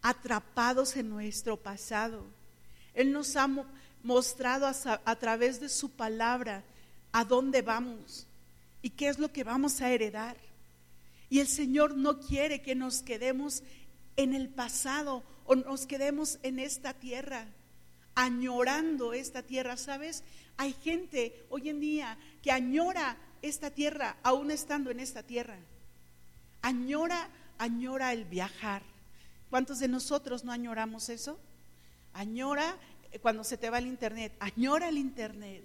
[0.02, 2.26] atrapados en nuestro pasado.
[2.94, 3.48] Él nos ha
[4.04, 6.64] mostrado a, través de su palabra
[7.12, 8.26] a dónde vamos
[8.82, 10.38] y qué es lo que vamos a heredar.
[11.30, 13.64] Y el Señor no quiere que nos quedemos
[14.16, 17.48] en el pasado o nos quedemos en esta tierra,
[18.16, 19.78] añorando esta tierra.
[19.78, 20.24] ¿Sabes?
[20.58, 25.58] Hay gente hoy en día que añora esta tierra aún estando en esta tierra.
[26.62, 28.84] Añora, añora el viajar.
[29.50, 31.40] ¿Cuántos de nosotros no añoramos eso?
[32.14, 32.78] Añora
[33.12, 35.64] eh, cuando se te va el internet, añora el internet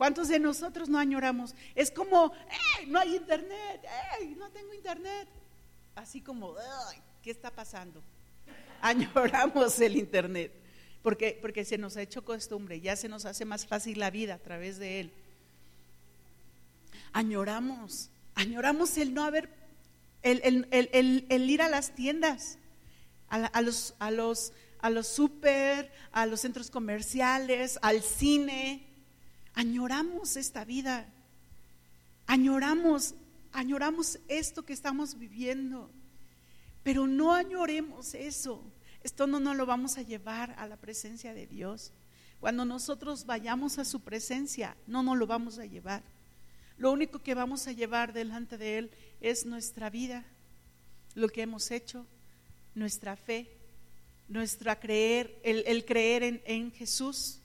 [0.00, 1.54] ¿Cuántos de nosotros no añoramos?
[1.74, 2.32] Es como,
[2.86, 3.82] no hay internet!
[4.38, 5.28] No tengo internet!
[5.94, 6.54] Así como,
[7.22, 8.02] ¿qué está pasando?
[8.80, 10.54] Añoramos el internet,
[11.02, 14.36] porque, porque se nos ha hecho costumbre, ya se nos hace más fácil la vida
[14.36, 15.12] a través de él.
[17.12, 19.50] Añoramos, añoramos el no haber,
[20.22, 22.56] el, el, ir a las tiendas,
[23.30, 28.86] a, los, a los, a los super, a los centros comerciales, al cine,
[29.54, 31.08] añoramos esta vida,
[32.26, 33.14] añoramos,
[33.52, 35.90] añoramos esto que estamos viviendo,
[36.82, 38.62] pero no añoremos eso.
[39.02, 41.92] Esto no nos lo vamos a llevar a la presencia de Dios.
[42.38, 46.02] Cuando nosotros vayamos a su presencia, no nos lo vamos a llevar.
[46.76, 48.90] Lo único que vamos a llevar delante de Él
[49.20, 50.24] es nuestra vida,
[51.14, 52.06] lo que hemos hecho,
[52.74, 53.48] nuestra fe,
[54.28, 57.40] nuestra creer, el, creer en, en Jesús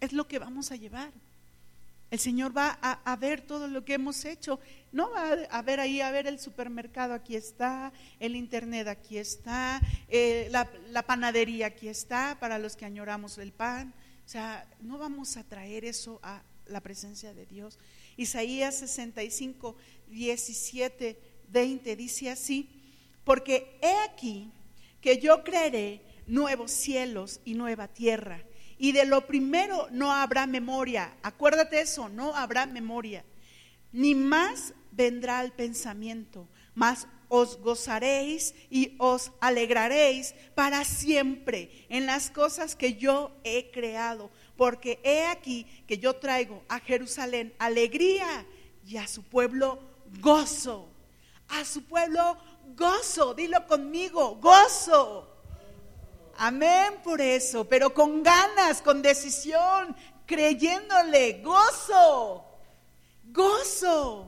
[0.00, 1.12] es lo que vamos a llevar.
[2.08, 4.60] El Señor va a, ver todo lo que hemos hecho.
[4.92, 9.80] No va a, ver ahí, a ver el supermercado, aquí está, el internet, aquí está,
[10.08, 13.92] eh, la, la, panadería, aquí está, para los que añoramos el pan.
[14.24, 17.76] O sea, no vamos a traer eso a la presencia de Dios.
[18.16, 19.76] Isaías 65,
[20.08, 21.18] 17,
[21.48, 22.75] 20 dice así,
[23.26, 24.52] porque he aquí
[25.00, 28.40] que yo creeré nuevos cielos y nueva tierra
[28.78, 31.12] y de lo primero no habrá memoria.
[31.24, 33.24] Acuérdate eso, no habrá memoria.
[33.90, 42.30] Ni más vendrá el pensamiento, mas os gozaréis y os alegraréis para siempre en las
[42.30, 44.30] cosas que yo he creado.
[44.56, 48.46] Porque he aquí que yo traigo a Jerusalén alegría
[48.86, 49.80] y a su pueblo
[50.20, 50.88] gozo.
[51.48, 52.36] A su pueblo
[52.74, 55.32] gozo, dilo conmigo, gozo.
[56.38, 62.44] Amén por eso, pero con ganas, con decisión, creyéndole, gozo,
[63.32, 64.26] gozo,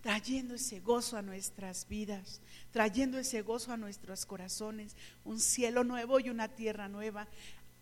[0.00, 2.40] trayendo ese gozo a nuestras vidas,
[2.70, 7.28] trayendo ese gozo a nuestros corazones, un cielo nuevo y una tierra nueva.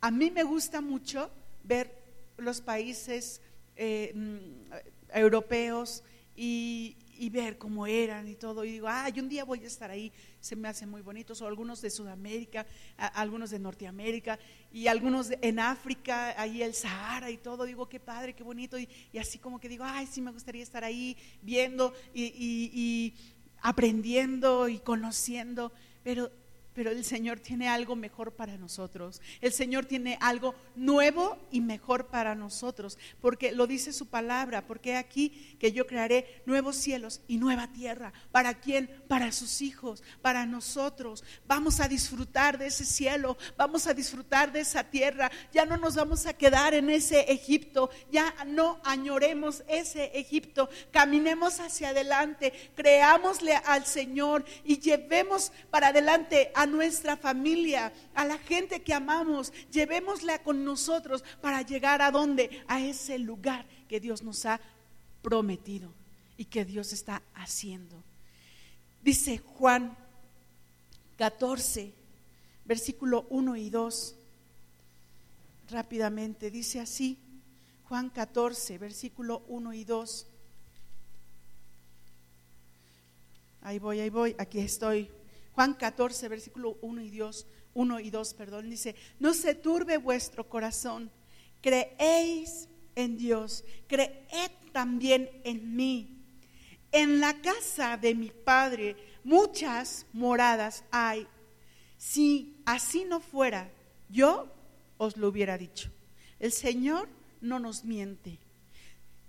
[0.01, 1.31] A mí me gusta mucho
[1.63, 1.93] ver
[2.37, 3.41] los países
[3.77, 4.73] eh, mm,
[5.13, 6.03] europeos
[6.35, 8.65] y, y ver cómo eran y todo.
[8.65, 10.13] Y digo, ay, un día voy a estar ahí.
[10.41, 11.41] Se me hacen muy bonitos.
[11.43, 14.39] O algunos de Sudamérica, algunos de Norteamérica
[14.73, 17.65] y algunos en África, ahí el Sahara y todo.
[17.65, 18.79] Digo, qué padre, qué bonito.
[18.79, 23.15] Y, así como que digo, ay, sí me gustaría estar ahí viendo y, y
[23.63, 25.73] aprendiendo y conociendo.
[26.03, 26.31] Pero
[26.77, 29.23] pero el Señor tiene algo mejor para nosotros.
[29.41, 34.95] El Señor tiene algo nuevo y mejor para nosotros, porque lo dice su palabra, porque
[34.95, 38.13] aquí que yo crearé nuevos cielos y nueva tierra.
[38.31, 38.91] ¿Para quién?
[39.09, 41.25] Para sus hijos, para nosotros.
[41.49, 45.31] Vamos a disfrutar de ese cielo, vamos a disfrutar de esa tierra.
[45.55, 50.69] Ya no nos vamos a quedar en ese Egipto, ya no añoremos ese Egipto.
[50.91, 58.39] Caminemos hacia adelante, creámosle al Señor y llevemos para adelante a nuestra familia, a la
[58.39, 62.65] gente que amamos, llevémosla con nosotros para llegar a dónde?
[62.69, 64.61] A ese lugar que Dios nos ha
[65.23, 65.93] prometido
[66.37, 68.03] y que Dios está haciendo.
[69.03, 69.97] Dice Juan
[71.17, 71.93] 14,
[72.65, 74.15] versículo 1 y 2.
[75.71, 77.19] Rápidamente, dice así,
[77.89, 80.27] Juan 14, versículo 1 y 2.
[83.63, 85.11] Ahí voy, ahí voy, aquí estoy.
[85.57, 90.51] Juan 14, versículo 1 y 2, 1 y 2, perdón, dice, no se turbe vuestro
[90.51, 91.11] corazón,
[91.63, 96.23] creéis en Dios, creed también en mí.
[96.93, 101.27] En la casa de mi Padre muchas moradas hay.
[101.97, 103.73] Si así no fuera,
[104.11, 104.53] yo
[104.99, 105.91] os lo hubiera dicho.
[106.39, 107.09] El Señor
[107.41, 108.39] no nos miente.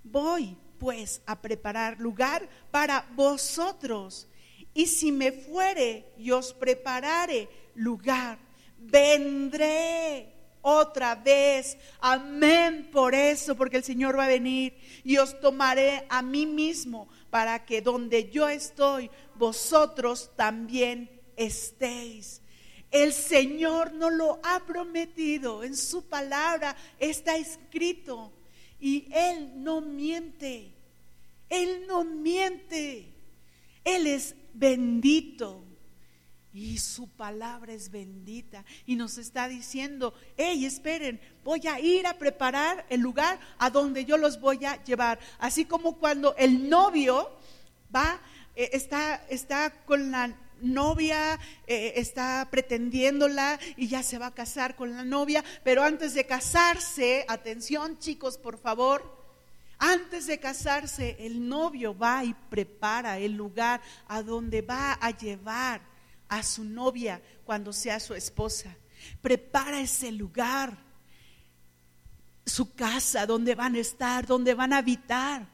[0.04, 4.28] Voy pues a preparar lugar para vosotros.
[4.78, 8.38] Y si me fuere y os preparare lugar,
[8.78, 11.76] vendré otra vez.
[12.00, 17.10] Amén por eso, porque el Señor va a venir y os tomaré a mí mismo
[17.32, 22.44] para que donde yo estoy, vosotros también estéis.
[22.92, 28.32] El Señor no lo ha prometido, en su palabra está escrito
[28.80, 30.72] y Él no miente,
[31.50, 33.12] Él no miente,
[33.84, 35.64] Él es bendito.
[36.54, 38.66] Y su palabra es bendita.
[38.86, 44.06] Y nos está diciendo, hey, esperen, voy a ir a preparar el lugar a donde
[44.06, 45.20] yo los voy a llevar.
[45.38, 47.30] Así como cuando el novio
[47.96, 48.20] va,
[48.56, 54.76] eh, está, está con la novia, eh, está pretendiéndola y ya se va a casar
[54.76, 59.17] con la novia, pero antes de casarse, atención chicos, por favor,
[59.80, 65.82] antes de casarse, el novio va y prepara el lugar a donde va a llevar
[66.28, 68.76] a su novia cuando sea su esposa.
[69.22, 70.78] Prepara ese lugar,
[72.46, 75.48] su casa, donde van a estar, donde van a habitar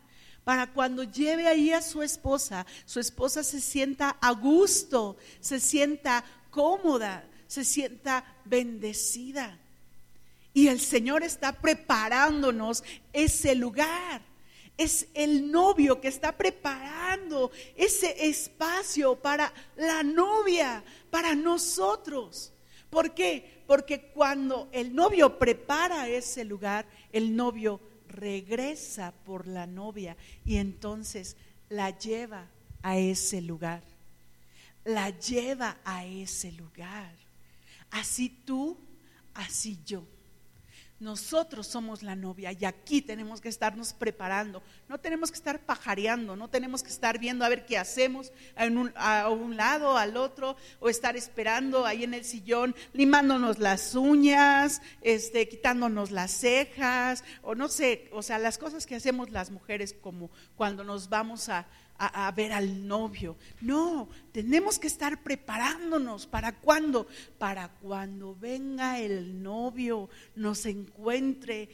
[0.43, 6.23] para cuando lleve ahí a su esposa, su esposa se sienta a gusto, se sienta
[6.49, 9.59] cómoda, se sienta bendecida.
[10.53, 14.21] Y el Señor está preparándonos ese lugar.
[14.77, 22.51] Es el novio que está preparando ese espacio para la novia, para nosotros.
[22.89, 23.63] ¿Por qué?
[23.65, 31.35] Porque cuando el novio prepara ese lugar, el novio regresa por la novia y entonces
[31.69, 32.47] la lleva
[32.83, 33.81] a ese lugar.
[34.85, 37.15] La lleva a ese lugar.
[37.89, 38.77] Así tú,
[39.33, 40.03] así yo.
[41.03, 44.63] Nosotros somos la novia y aquí tenemos que estarnos preparando.
[44.87, 49.29] No tenemos que estar pajareando, no tenemos que estar viendo a ver qué hacemos a
[49.29, 55.49] un lado, al otro, o estar esperando ahí en el sillón, limándonos las uñas, este,
[55.49, 60.31] quitándonos las cejas, o no sé, o sea, las cosas que hacemos las mujeres como
[60.55, 61.67] cuando nos vamos a,
[61.97, 63.37] a, ver al novio.
[63.61, 66.27] No, tenemos que estar preparándonos.
[66.27, 71.69] ¿Para cuando Para cuando venga el novio, nos encuentre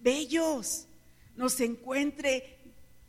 [0.00, 0.86] bellos,
[1.36, 2.58] nos encuentre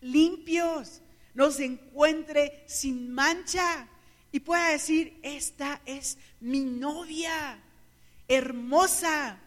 [0.02, 1.02] limpios,
[1.34, 3.88] nos encuentre sin mancha
[4.32, 7.60] y pueda decir, esta es mi novia,
[8.28, 9.40] hermosa.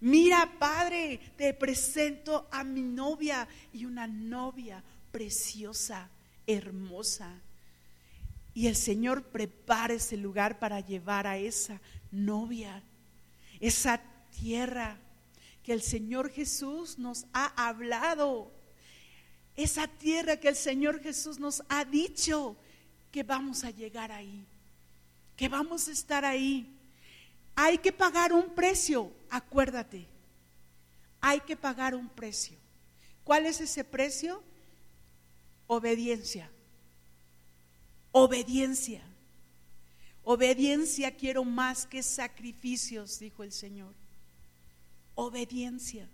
[0.00, 6.08] Mira, Padre, te presento a mi novia y una novia preciosa
[6.46, 7.40] hermosa.
[8.54, 11.80] Y el Señor prepara ese lugar para llevar a esa
[12.10, 12.82] novia,
[13.60, 14.98] esa tierra
[15.62, 18.52] que el Señor Jesús nos ha hablado,
[19.56, 22.56] esa tierra que el Señor Jesús nos ha dicho
[23.10, 24.44] que vamos a llegar ahí,
[25.36, 26.78] que vamos a estar ahí.
[27.54, 30.06] Hay que pagar un precio, acuérdate,
[31.20, 32.56] hay que pagar un precio.
[33.24, 34.42] ¿Cuál es ese precio?
[35.66, 36.50] Obediencia.
[38.12, 39.02] Obediencia.
[40.24, 43.94] Obediencia quiero más que sacrificios, dijo el Señor.
[45.14, 46.08] Obediencia.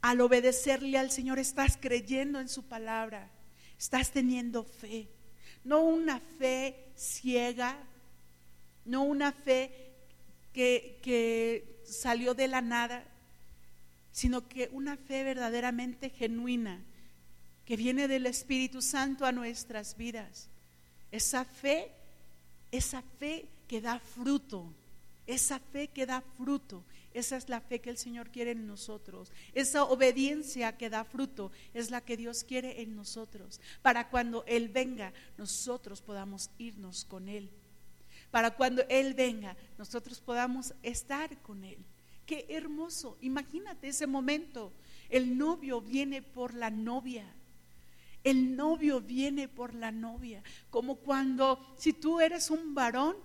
[0.00, 3.30] Al obedecerle al Señor estás creyendo en su palabra,
[3.78, 5.08] estás teniendo fe.
[5.64, 7.78] No una fe ciega,
[8.84, 9.92] no una fe
[10.52, 13.04] que, que salió de la nada,
[14.12, 16.84] sino que una fe verdaderamente genuina
[17.68, 20.48] que viene del Espíritu Santo a nuestras vidas.
[21.12, 21.92] Esa fe,
[22.72, 24.72] esa fe que da fruto,
[25.26, 29.30] esa fe que da fruto, esa es la fe que el Señor quiere en nosotros.
[29.52, 33.60] Esa obediencia que da fruto es la que Dios quiere en nosotros.
[33.82, 37.50] Para cuando Él venga, nosotros podamos irnos con Él.
[38.30, 41.84] Para cuando Él venga, nosotros podamos estar con Él.
[42.24, 43.18] Qué hermoso.
[43.20, 44.72] Imagínate ese momento.
[45.10, 47.34] El novio viene por la novia.
[48.28, 53.16] El novio viene por la novia, como cuando si tú eres un varón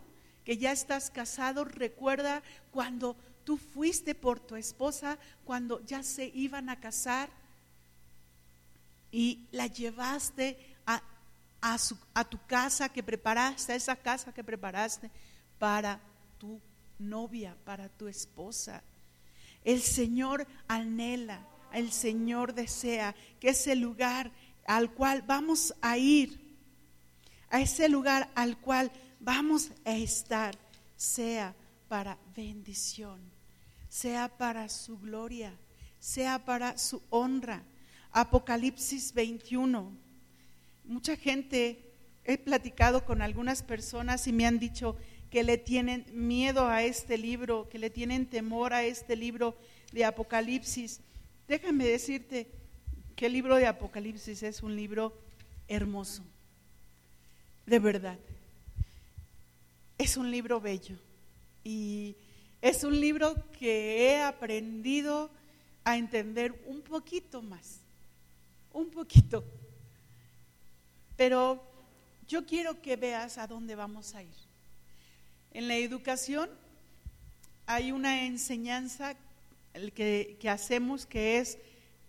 [0.45, 2.41] que ya estás casado, recuerda
[2.72, 7.30] cuando tú fuiste por tu esposa, cuando ya se iban a casar
[9.12, 15.12] y la llevaste a tu casa que preparaste, a esa casa que preparaste
[15.60, 15.99] para
[16.38, 16.62] tu
[16.97, 18.82] novia, para tu esposa.
[19.66, 24.32] El Señor anhela, el Señor desea que ese lugar
[24.66, 26.39] al cual vamos a ir,
[27.49, 30.57] a ese lugar al cual vamos a estar,
[30.95, 31.55] sea
[31.88, 33.20] para bendición,
[33.89, 35.53] sea para su gloria,
[35.99, 37.64] sea para su honra.
[38.11, 39.91] Apocalipsis 21.
[40.86, 41.93] Mucha gente,
[42.24, 44.97] he platicado con algunas personas y me han dicho
[45.30, 49.57] que le tienen miedo a este libro, que le tienen temor a este libro
[49.91, 50.99] de Apocalipsis.
[51.47, 52.51] Déjame decirte
[53.16, 55.14] que el libro de Apocalipsis es un libro
[55.68, 56.24] hermoso,
[57.66, 58.18] de verdad.
[59.97, 60.97] Es un libro bello
[61.64, 62.16] y
[62.61, 65.30] es un libro que he aprendido
[65.84, 67.80] a entender un poquito más,
[68.72, 69.43] un poquito.
[71.16, 71.64] Pero
[72.28, 74.36] yo quiero que veas a dónde vamos a ir.
[75.51, 76.49] En la educación
[77.66, 79.16] hay una enseñanza
[79.93, 81.57] que, que hacemos que es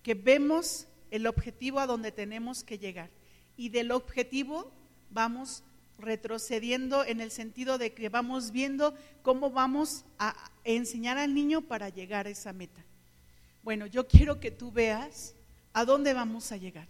[0.02, 3.10] que vemos el objetivo a donde tenemos que llegar
[3.56, 4.72] y del objetivo
[5.10, 5.62] vamos
[5.98, 11.88] retrocediendo en el sentido de que vamos viendo cómo vamos a enseñar al niño para
[11.88, 12.84] llegar a esa meta.
[13.62, 15.34] Bueno, yo quiero que tú veas
[15.72, 16.88] a dónde vamos a llegar.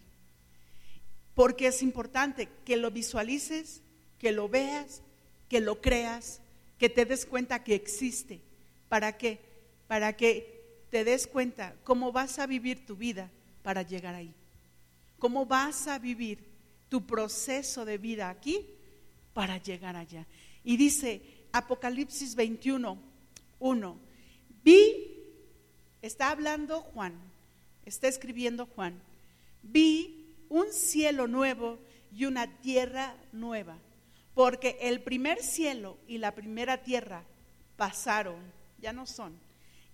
[1.34, 3.82] Porque es importante que lo visualices,
[4.18, 5.02] que lo veas,
[5.48, 6.40] que lo creas,
[6.78, 8.40] que te des cuenta que existe.
[8.88, 9.40] ¿Para qué?
[9.86, 13.30] Para que te des cuenta cómo vas a vivir tu vida
[13.64, 14.32] para llegar ahí.
[15.18, 16.38] Cómo vas a vivir
[16.88, 18.64] tu proceso de vida aquí
[19.32, 20.24] para llegar allá.
[20.62, 22.96] Y dice Apocalipsis 21,
[23.58, 23.98] 1,
[24.62, 25.10] vi
[26.04, 27.14] Está hablando Juan,
[27.86, 29.00] está escribiendo Juan.
[29.62, 31.78] Vi un cielo nuevo
[32.14, 33.78] y una tierra nueva,
[34.34, 37.24] porque el primer cielo y la primera tierra
[37.78, 38.36] pasaron,
[38.82, 39.32] ya no son.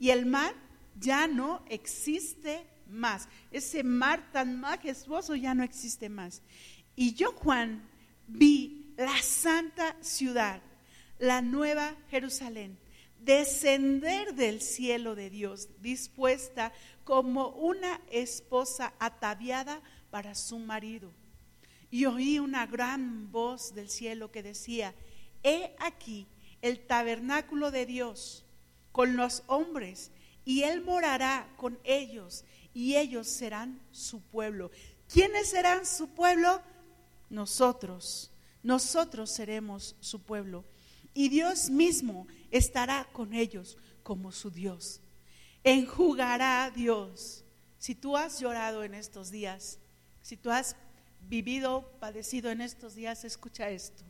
[0.01, 0.53] Y el mar
[0.99, 3.29] ya no existe más.
[3.51, 6.43] Ese mar tan majestuoso ya no existe más.
[6.97, 7.89] Y yo, Juan,
[8.27, 10.61] vi la santa ciudad,
[11.19, 12.79] la nueva Jerusalén
[13.21, 16.73] descender del cielo de Dios, dispuesta
[17.05, 19.81] como una esposa ataviada
[20.11, 21.13] para su marido.
[21.91, 24.95] Y oí una gran voz del cielo que decía,
[25.43, 26.27] he aquí
[26.63, 28.45] el tabernáculo de Dios
[28.93, 30.11] con los hombres,
[30.45, 32.45] y él morará con ellos,
[32.75, 34.71] y ellos serán su pueblo.
[35.13, 36.63] ¿Quiénes serán su pueblo?
[37.29, 38.31] Nosotros.
[38.63, 40.65] Nosotros seremos su pueblo.
[41.15, 45.01] Y Dios mismo estará con ellos como su Dios.
[45.65, 47.45] Enjugará Dios.
[47.79, 49.79] Si tú has llorado en estos días,
[50.23, 50.77] si tú has
[51.29, 54.05] vivido, padecido en estos días, escucha esto.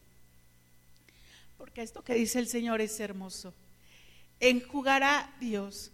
[1.57, 3.55] Porque esto que dice el Señor es hermoso.
[4.39, 5.93] Enjugará Dios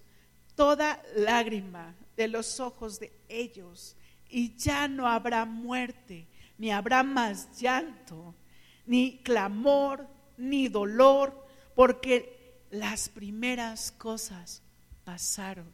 [0.54, 3.96] toda lágrima de los ojos de ellos
[4.28, 6.26] y ya no habrá muerte,
[6.58, 8.34] ni habrá más llanto,
[8.86, 10.06] ni clamor,
[10.36, 14.62] ni dolor, porque las primeras cosas
[15.04, 15.72] pasaron.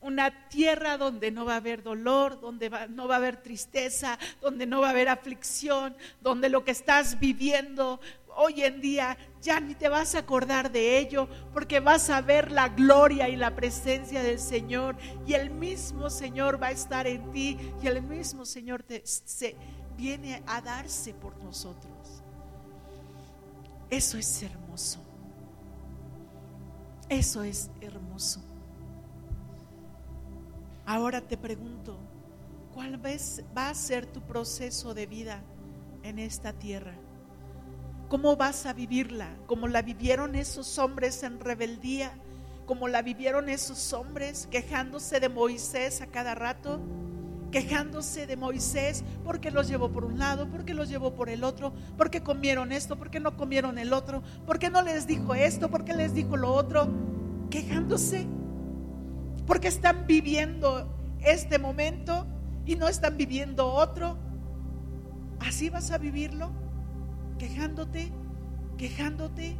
[0.00, 4.66] Una tierra donde no va a haber dolor, donde no va a haber tristeza, donde
[4.66, 8.00] no va a haber aflicción, donde lo que estás viviendo
[8.34, 12.52] hoy en día ya ni te vas a acordar de ello, porque vas a ver
[12.52, 17.30] la gloria y la presencia del Señor, y el mismo Señor va a estar en
[17.32, 19.56] ti, y el mismo Señor se,
[19.96, 22.22] viene a darse por nosotros.
[23.90, 25.00] Eso es hermoso.
[27.08, 28.40] Eso es hermoso.
[30.86, 31.98] Ahora te pregunto,
[32.72, 35.42] ¿cuál va a ser tu proceso de vida
[36.02, 36.94] en esta tierra?
[38.12, 39.38] ¿Cómo vas a vivirla?
[39.46, 42.12] ¿Como la vivieron esos hombres en rebeldía?
[42.66, 46.78] ¿Como la vivieron esos hombres quejándose de Moisés a cada rato?
[47.50, 51.72] quejándose de Moisés porque los llevó por un lado, porque los llevó por el otro,
[51.96, 56.12] porque comieron esto, porque no comieron el otro, porque no les dijo esto, porque les
[56.12, 56.90] dijo lo otro,
[57.48, 58.26] quejándose,
[59.46, 62.26] porque están viviendo este momento
[62.66, 64.18] y no están viviendo otro.
[65.40, 66.61] Así vas a vivirlo,
[67.38, 68.12] quejándote,
[68.76, 69.56] quejándote.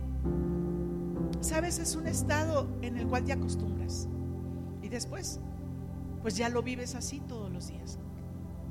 [1.41, 4.09] Sabes, es un estado en el cual te acostumbras
[4.83, 5.41] y después
[6.23, 7.99] pues ya lo vives así todos los días.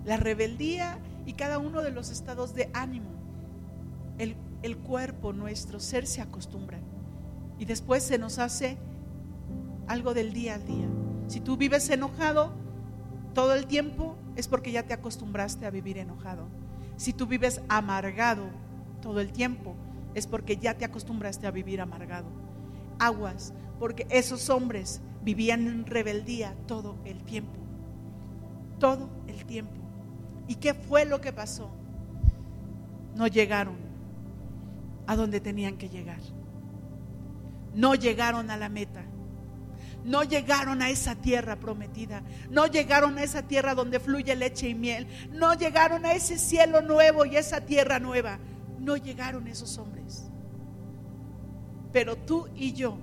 [0.06, 3.10] La rebeldía y cada uno de los estados de ánimo.
[4.18, 6.80] El, el cuerpo, nuestro ser se acostumbra.
[7.60, 8.78] Y después se nos hace
[9.88, 10.88] algo del día al día.
[11.28, 12.54] Si tú vives enojado
[13.34, 16.48] todo el tiempo, es porque ya te acostumbraste a vivir enojado.
[16.96, 18.46] Si tú vives amargado
[19.02, 19.76] todo el tiempo,
[20.14, 22.28] es porque ya te acostumbraste a vivir amargado.
[23.00, 27.60] Aguas, porque esos hombres vivían en rebeldía todo el tiempo.
[28.80, 29.82] Todo el tiempo.
[30.48, 31.72] ¿Y qué fue lo que pasó?
[33.16, 33.78] No llegaron
[35.08, 36.20] a donde tenían que llegar.
[37.74, 39.04] No llegaron a la meta.
[40.04, 42.24] No llegaron a esa tierra prometida.
[42.50, 45.08] No llegaron a esa tierra donde fluye leche y miel.
[45.32, 48.40] No llegaron a ese cielo nuevo y esa tierra nueva.
[48.82, 50.24] No llegaron esos hombres.
[51.94, 52.98] Pero tú y yo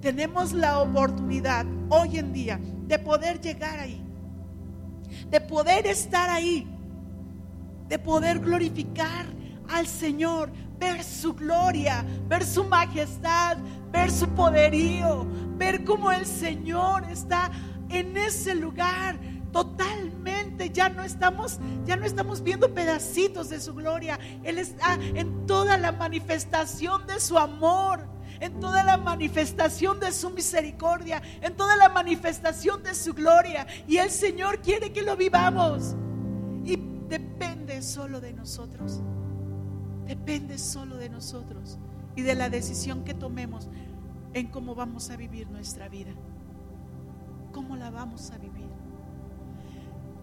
[0.00, 4.02] tenemos la oportunidad hoy en día de poder llegar ahí.
[5.30, 6.66] De poder estar ahí.
[7.88, 9.26] De poder glorificar
[9.68, 13.58] al Señor, ver su gloria, ver su majestad,
[13.92, 15.24] ver su poderío,
[15.56, 17.52] ver cómo el Señor está
[17.88, 19.20] en ese lugar
[19.52, 19.85] totalmente
[20.76, 25.76] ya no estamos ya no estamos viendo pedacitos de su gloria él está en toda
[25.76, 28.06] la manifestación de su amor
[28.38, 33.96] en toda la manifestación de su misericordia en toda la manifestación de su gloria y
[33.96, 35.96] el Señor quiere que lo vivamos
[36.64, 36.76] y
[37.08, 39.00] depende solo de nosotros
[40.06, 41.78] depende solo de nosotros
[42.14, 43.68] y de la decisión que tomemos
[44.32, 46.12] en cómo vamos a vivir nuestra vida.
[47.52, 48.55] ¿Cómo la vamos a vivir?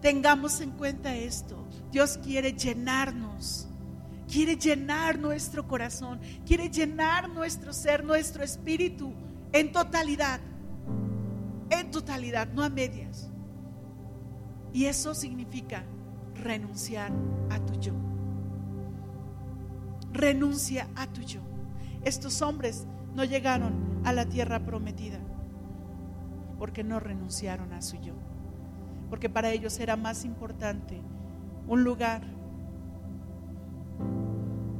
[0.03, 1.67] Tengamos en cuenta esto.
[1.91, 3.67] Dios quiere llenarnos.
[4.31, 6.19] Quiere llenar nuestro corazón.
[6.45, 9.11] Quiere llenar nuestro ser, nuestro espíritu
[9.51, 10.39] en totalidad.
[11.71, 13.31] En totalidad, no a medias.
[14.71, 15.83] Y eso significa
[16.35, 17.11] renunciar
[17.49, 17.93] a tu yo
[20.13, 21.41] renuncia a tu yo.
[22.03, 22.85] Estos hombres
[23.15, 25.19] no llegaron a la tierra prometida
[26.57, 28.13] porque no renunciaron a su yo.
[29.09, 31.01] Porque para ellos era más importante
[31.67, 32.21] un lugar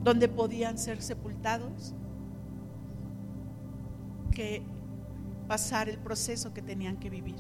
[0.04, 1.94] donde podían ser sepultados
[4.32, 4.64] que
[5.48, 7.40] pasar el proceso que tenían que vivir,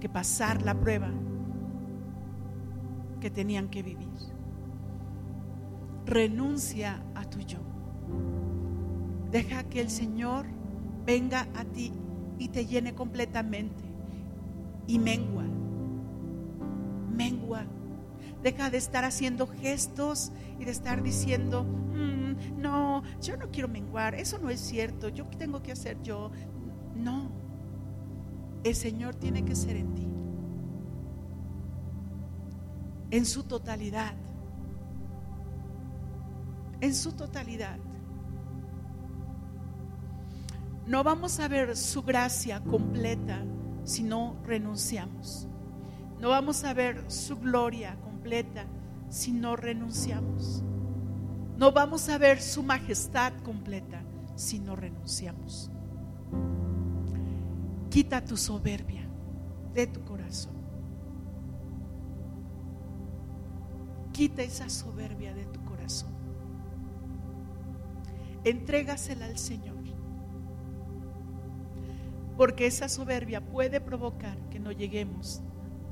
[0.00, 1.10] que pasar la prueba
[3.20, 4.34] que tenían que vivir
[6.06, 7.58] renuncia a tu yo.
[9.30, 10.46] Deja que el Señor
[11.04, 11.92] venga a ti
[12.38, 13.83] y te llene completamente.
[14.86, 15.44] Y mengua,
[17.10, 17.64] mengua.
[18.42, 24.14] Deja de estar haciendo gestos y de estar diciendo, mm, no, yo no quiero menguar,
[24.14, 26.30] eso no es cierto, yo tengo que hacer yo.
[26.94, 27.30] No,
[28.62, 30.08] el Señor tiene que ser en ti,
[33.10, 34.14] en su totalidad
[36.84, 37.78] en su totalidad.
[40.86, 43.42] No vamos a ver su gracia completa
[43.84, 45.46] si no renunciamos.
[46.20, 48.64] No vamos a ver su gloria completa
[49.08, 50.62] si no renunciamos.
[51.56, 54.02] No vamos a ver su majestad completa
[54.34, 55.70] si no renunciamos.
[57.90, 59.08] Quita tu soberbia
[59.72, 60.54] de tu corazón.
[64.12, 66.14] Quita esa soberbia de tu corazón
[68.44, 69.73] entrégasela al Señor.
[72.36, 75.42] Porque esa soberbia puede provocar que no lleguemos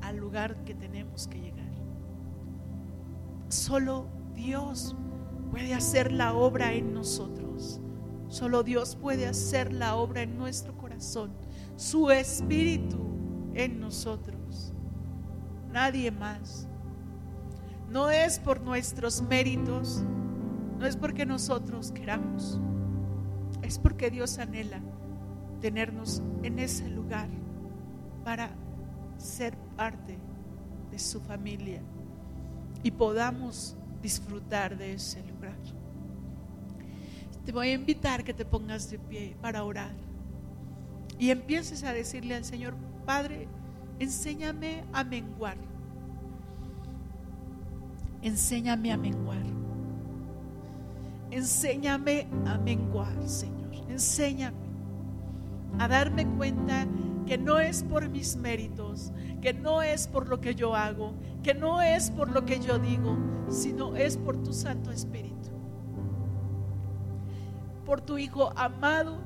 [0.01, 1.71] al lugar que tenemos que llegar.
[3.49, 4.95] Solo Dios
[5.51, 7.79] puede hacer la obra en nosotros.
[8.27, 11.31] Solo Dios puede hacer la obra en nuestro corazón.
[11.75, 12.99] Su espíritu
[13.53, 14.73] en nosotros.
[15.71, 16.67] Nadie más.
[17.89, 20.03] No es por nuestros méritos
[20.83, 22.59] no es porque nosotros queramos,
[23.61, 24.81] es porque Dios anhela
[25.63, 27.29] tenernos en ese lugar
[28.25, 28.49] para
[29.17, 30.17] ser parte
[30.91, 31.81] de su familia
[32.83, 35.55] y podamos disfrutar de ese lugar.
[37.45, 39.93] Te voy a invitar que te pongas de pie para orar
[41.17, 42.73] y empieces a decirle al Señor,
[43.05, 43.47] Padre,
[43.99, 45.55] enséñame a menguar.
[48.21, 49.45] Enséñame a menguar.
[51.31, 53.73] Enséñame a menguar, Señor.
[53.87, 54.62] Enséñame
[55.79, 56.87] a darme cuenta
[57.25, 59.11] que no es por mis méritos,
[59.41, 62.79] que no es por lo que yo hago, que no es por lo que yo
[62.79, 63.17] digo,
[63.49, 65.49] sino es por tu Santo Espíritu.
[67.85, 69.17] Por tu Hijo amado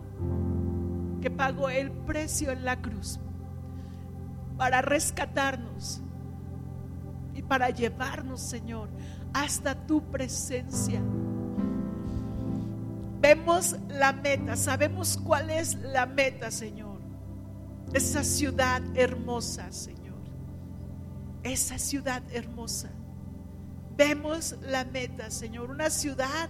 [1.22, 3.20] que pagó el precio en la cruz
[4.58, 6.02] para rescatarnos
[7.34, 8.90] y para llevarnos, Señor,
[9.34, 11.02] hasta tu presencia
[13.28, 17.02] Vemos la meta, sabemos cuál es la meta, Señor.
[17.92, 20.16] Esa ciudad hermosa, Señor.
[21.44, 22.90] Esa ciudad hermosa.
[23.98, 26.48] vemos la meta, Señor, una ciudad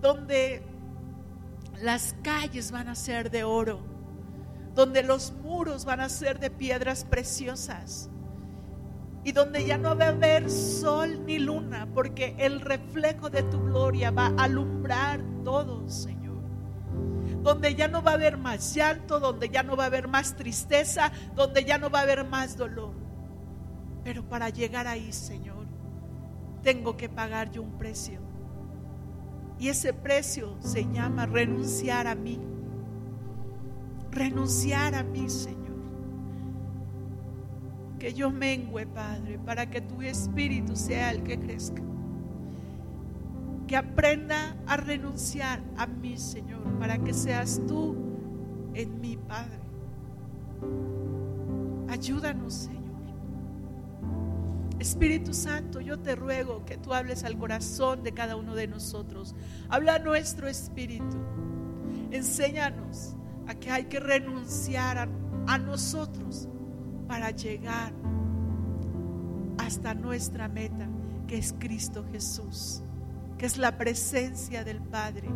[0.00, 0.62] donde
[1.80, 3.80] las calles van a ser de oro,
[4.72, 8.08] donde los muros van a ser de piedras preciosas
[9.24, 13.60] y donde ya no va a haber sol ni luna, porque el reflejo de tu
[13.60, 16.40] gloria va a alumbrar todo, Señor.
[17.42, 20.36] Donde ya no va a haber más llanto, donde ya no va a haber más
[20.36, 22.94] tristeza, donde ya no va a haber más dolor.
[24.02, 25.66] Pero para llegar ahí, Señor,
[26.62, 28.20] tengo que pagar yo un precio.
[29.58, 32.40] Y ese precio se llama renunciar a mí.
[34.10, 35.61] Renunciar a mí, Señor.
[38.02, 41.80] Que yo mengüe, Padre, para que tu espíritu sea el que crezca.
[43.68, 47.94] Que aprenda a renunciar a mí, Señor, para que seas tú
[48.74, 49.60] en mi Padre.
[51.88, 52.82] Ayúdanos, Señor.
[54.80, 59.36] Espíritu Santo, yo te ruego que tú hables al corazón de cada uno de nosotros.
[59.68, 61.18] Habla a nuestro espíritu.
[62.10, 63.14] Enséñanos
[63.46, 65.08] a que hay que renunciar
[65.46, 66.48] a nosotros
[67.12, 67.92] para llegar
[69.58, 70.88] hasta nuestra meta,
[71.28, 72.82] que es Cristo Jesús,
[73.36, 75.28] que es la presencia del Padre,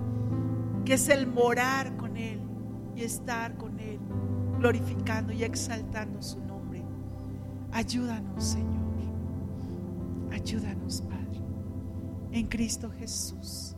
[0.87, 2.41] que es el morar con Él
[2.95, 3.99] y estar con Él,
[4.59, 6.83] glorificando y exaltando su nombre.
[7.73, 8.87] Ayúdanos, Señor.
[10.33, 11.43] Ayúdanos, Padre,
[12.33, 13.76] en Cristo Jesús.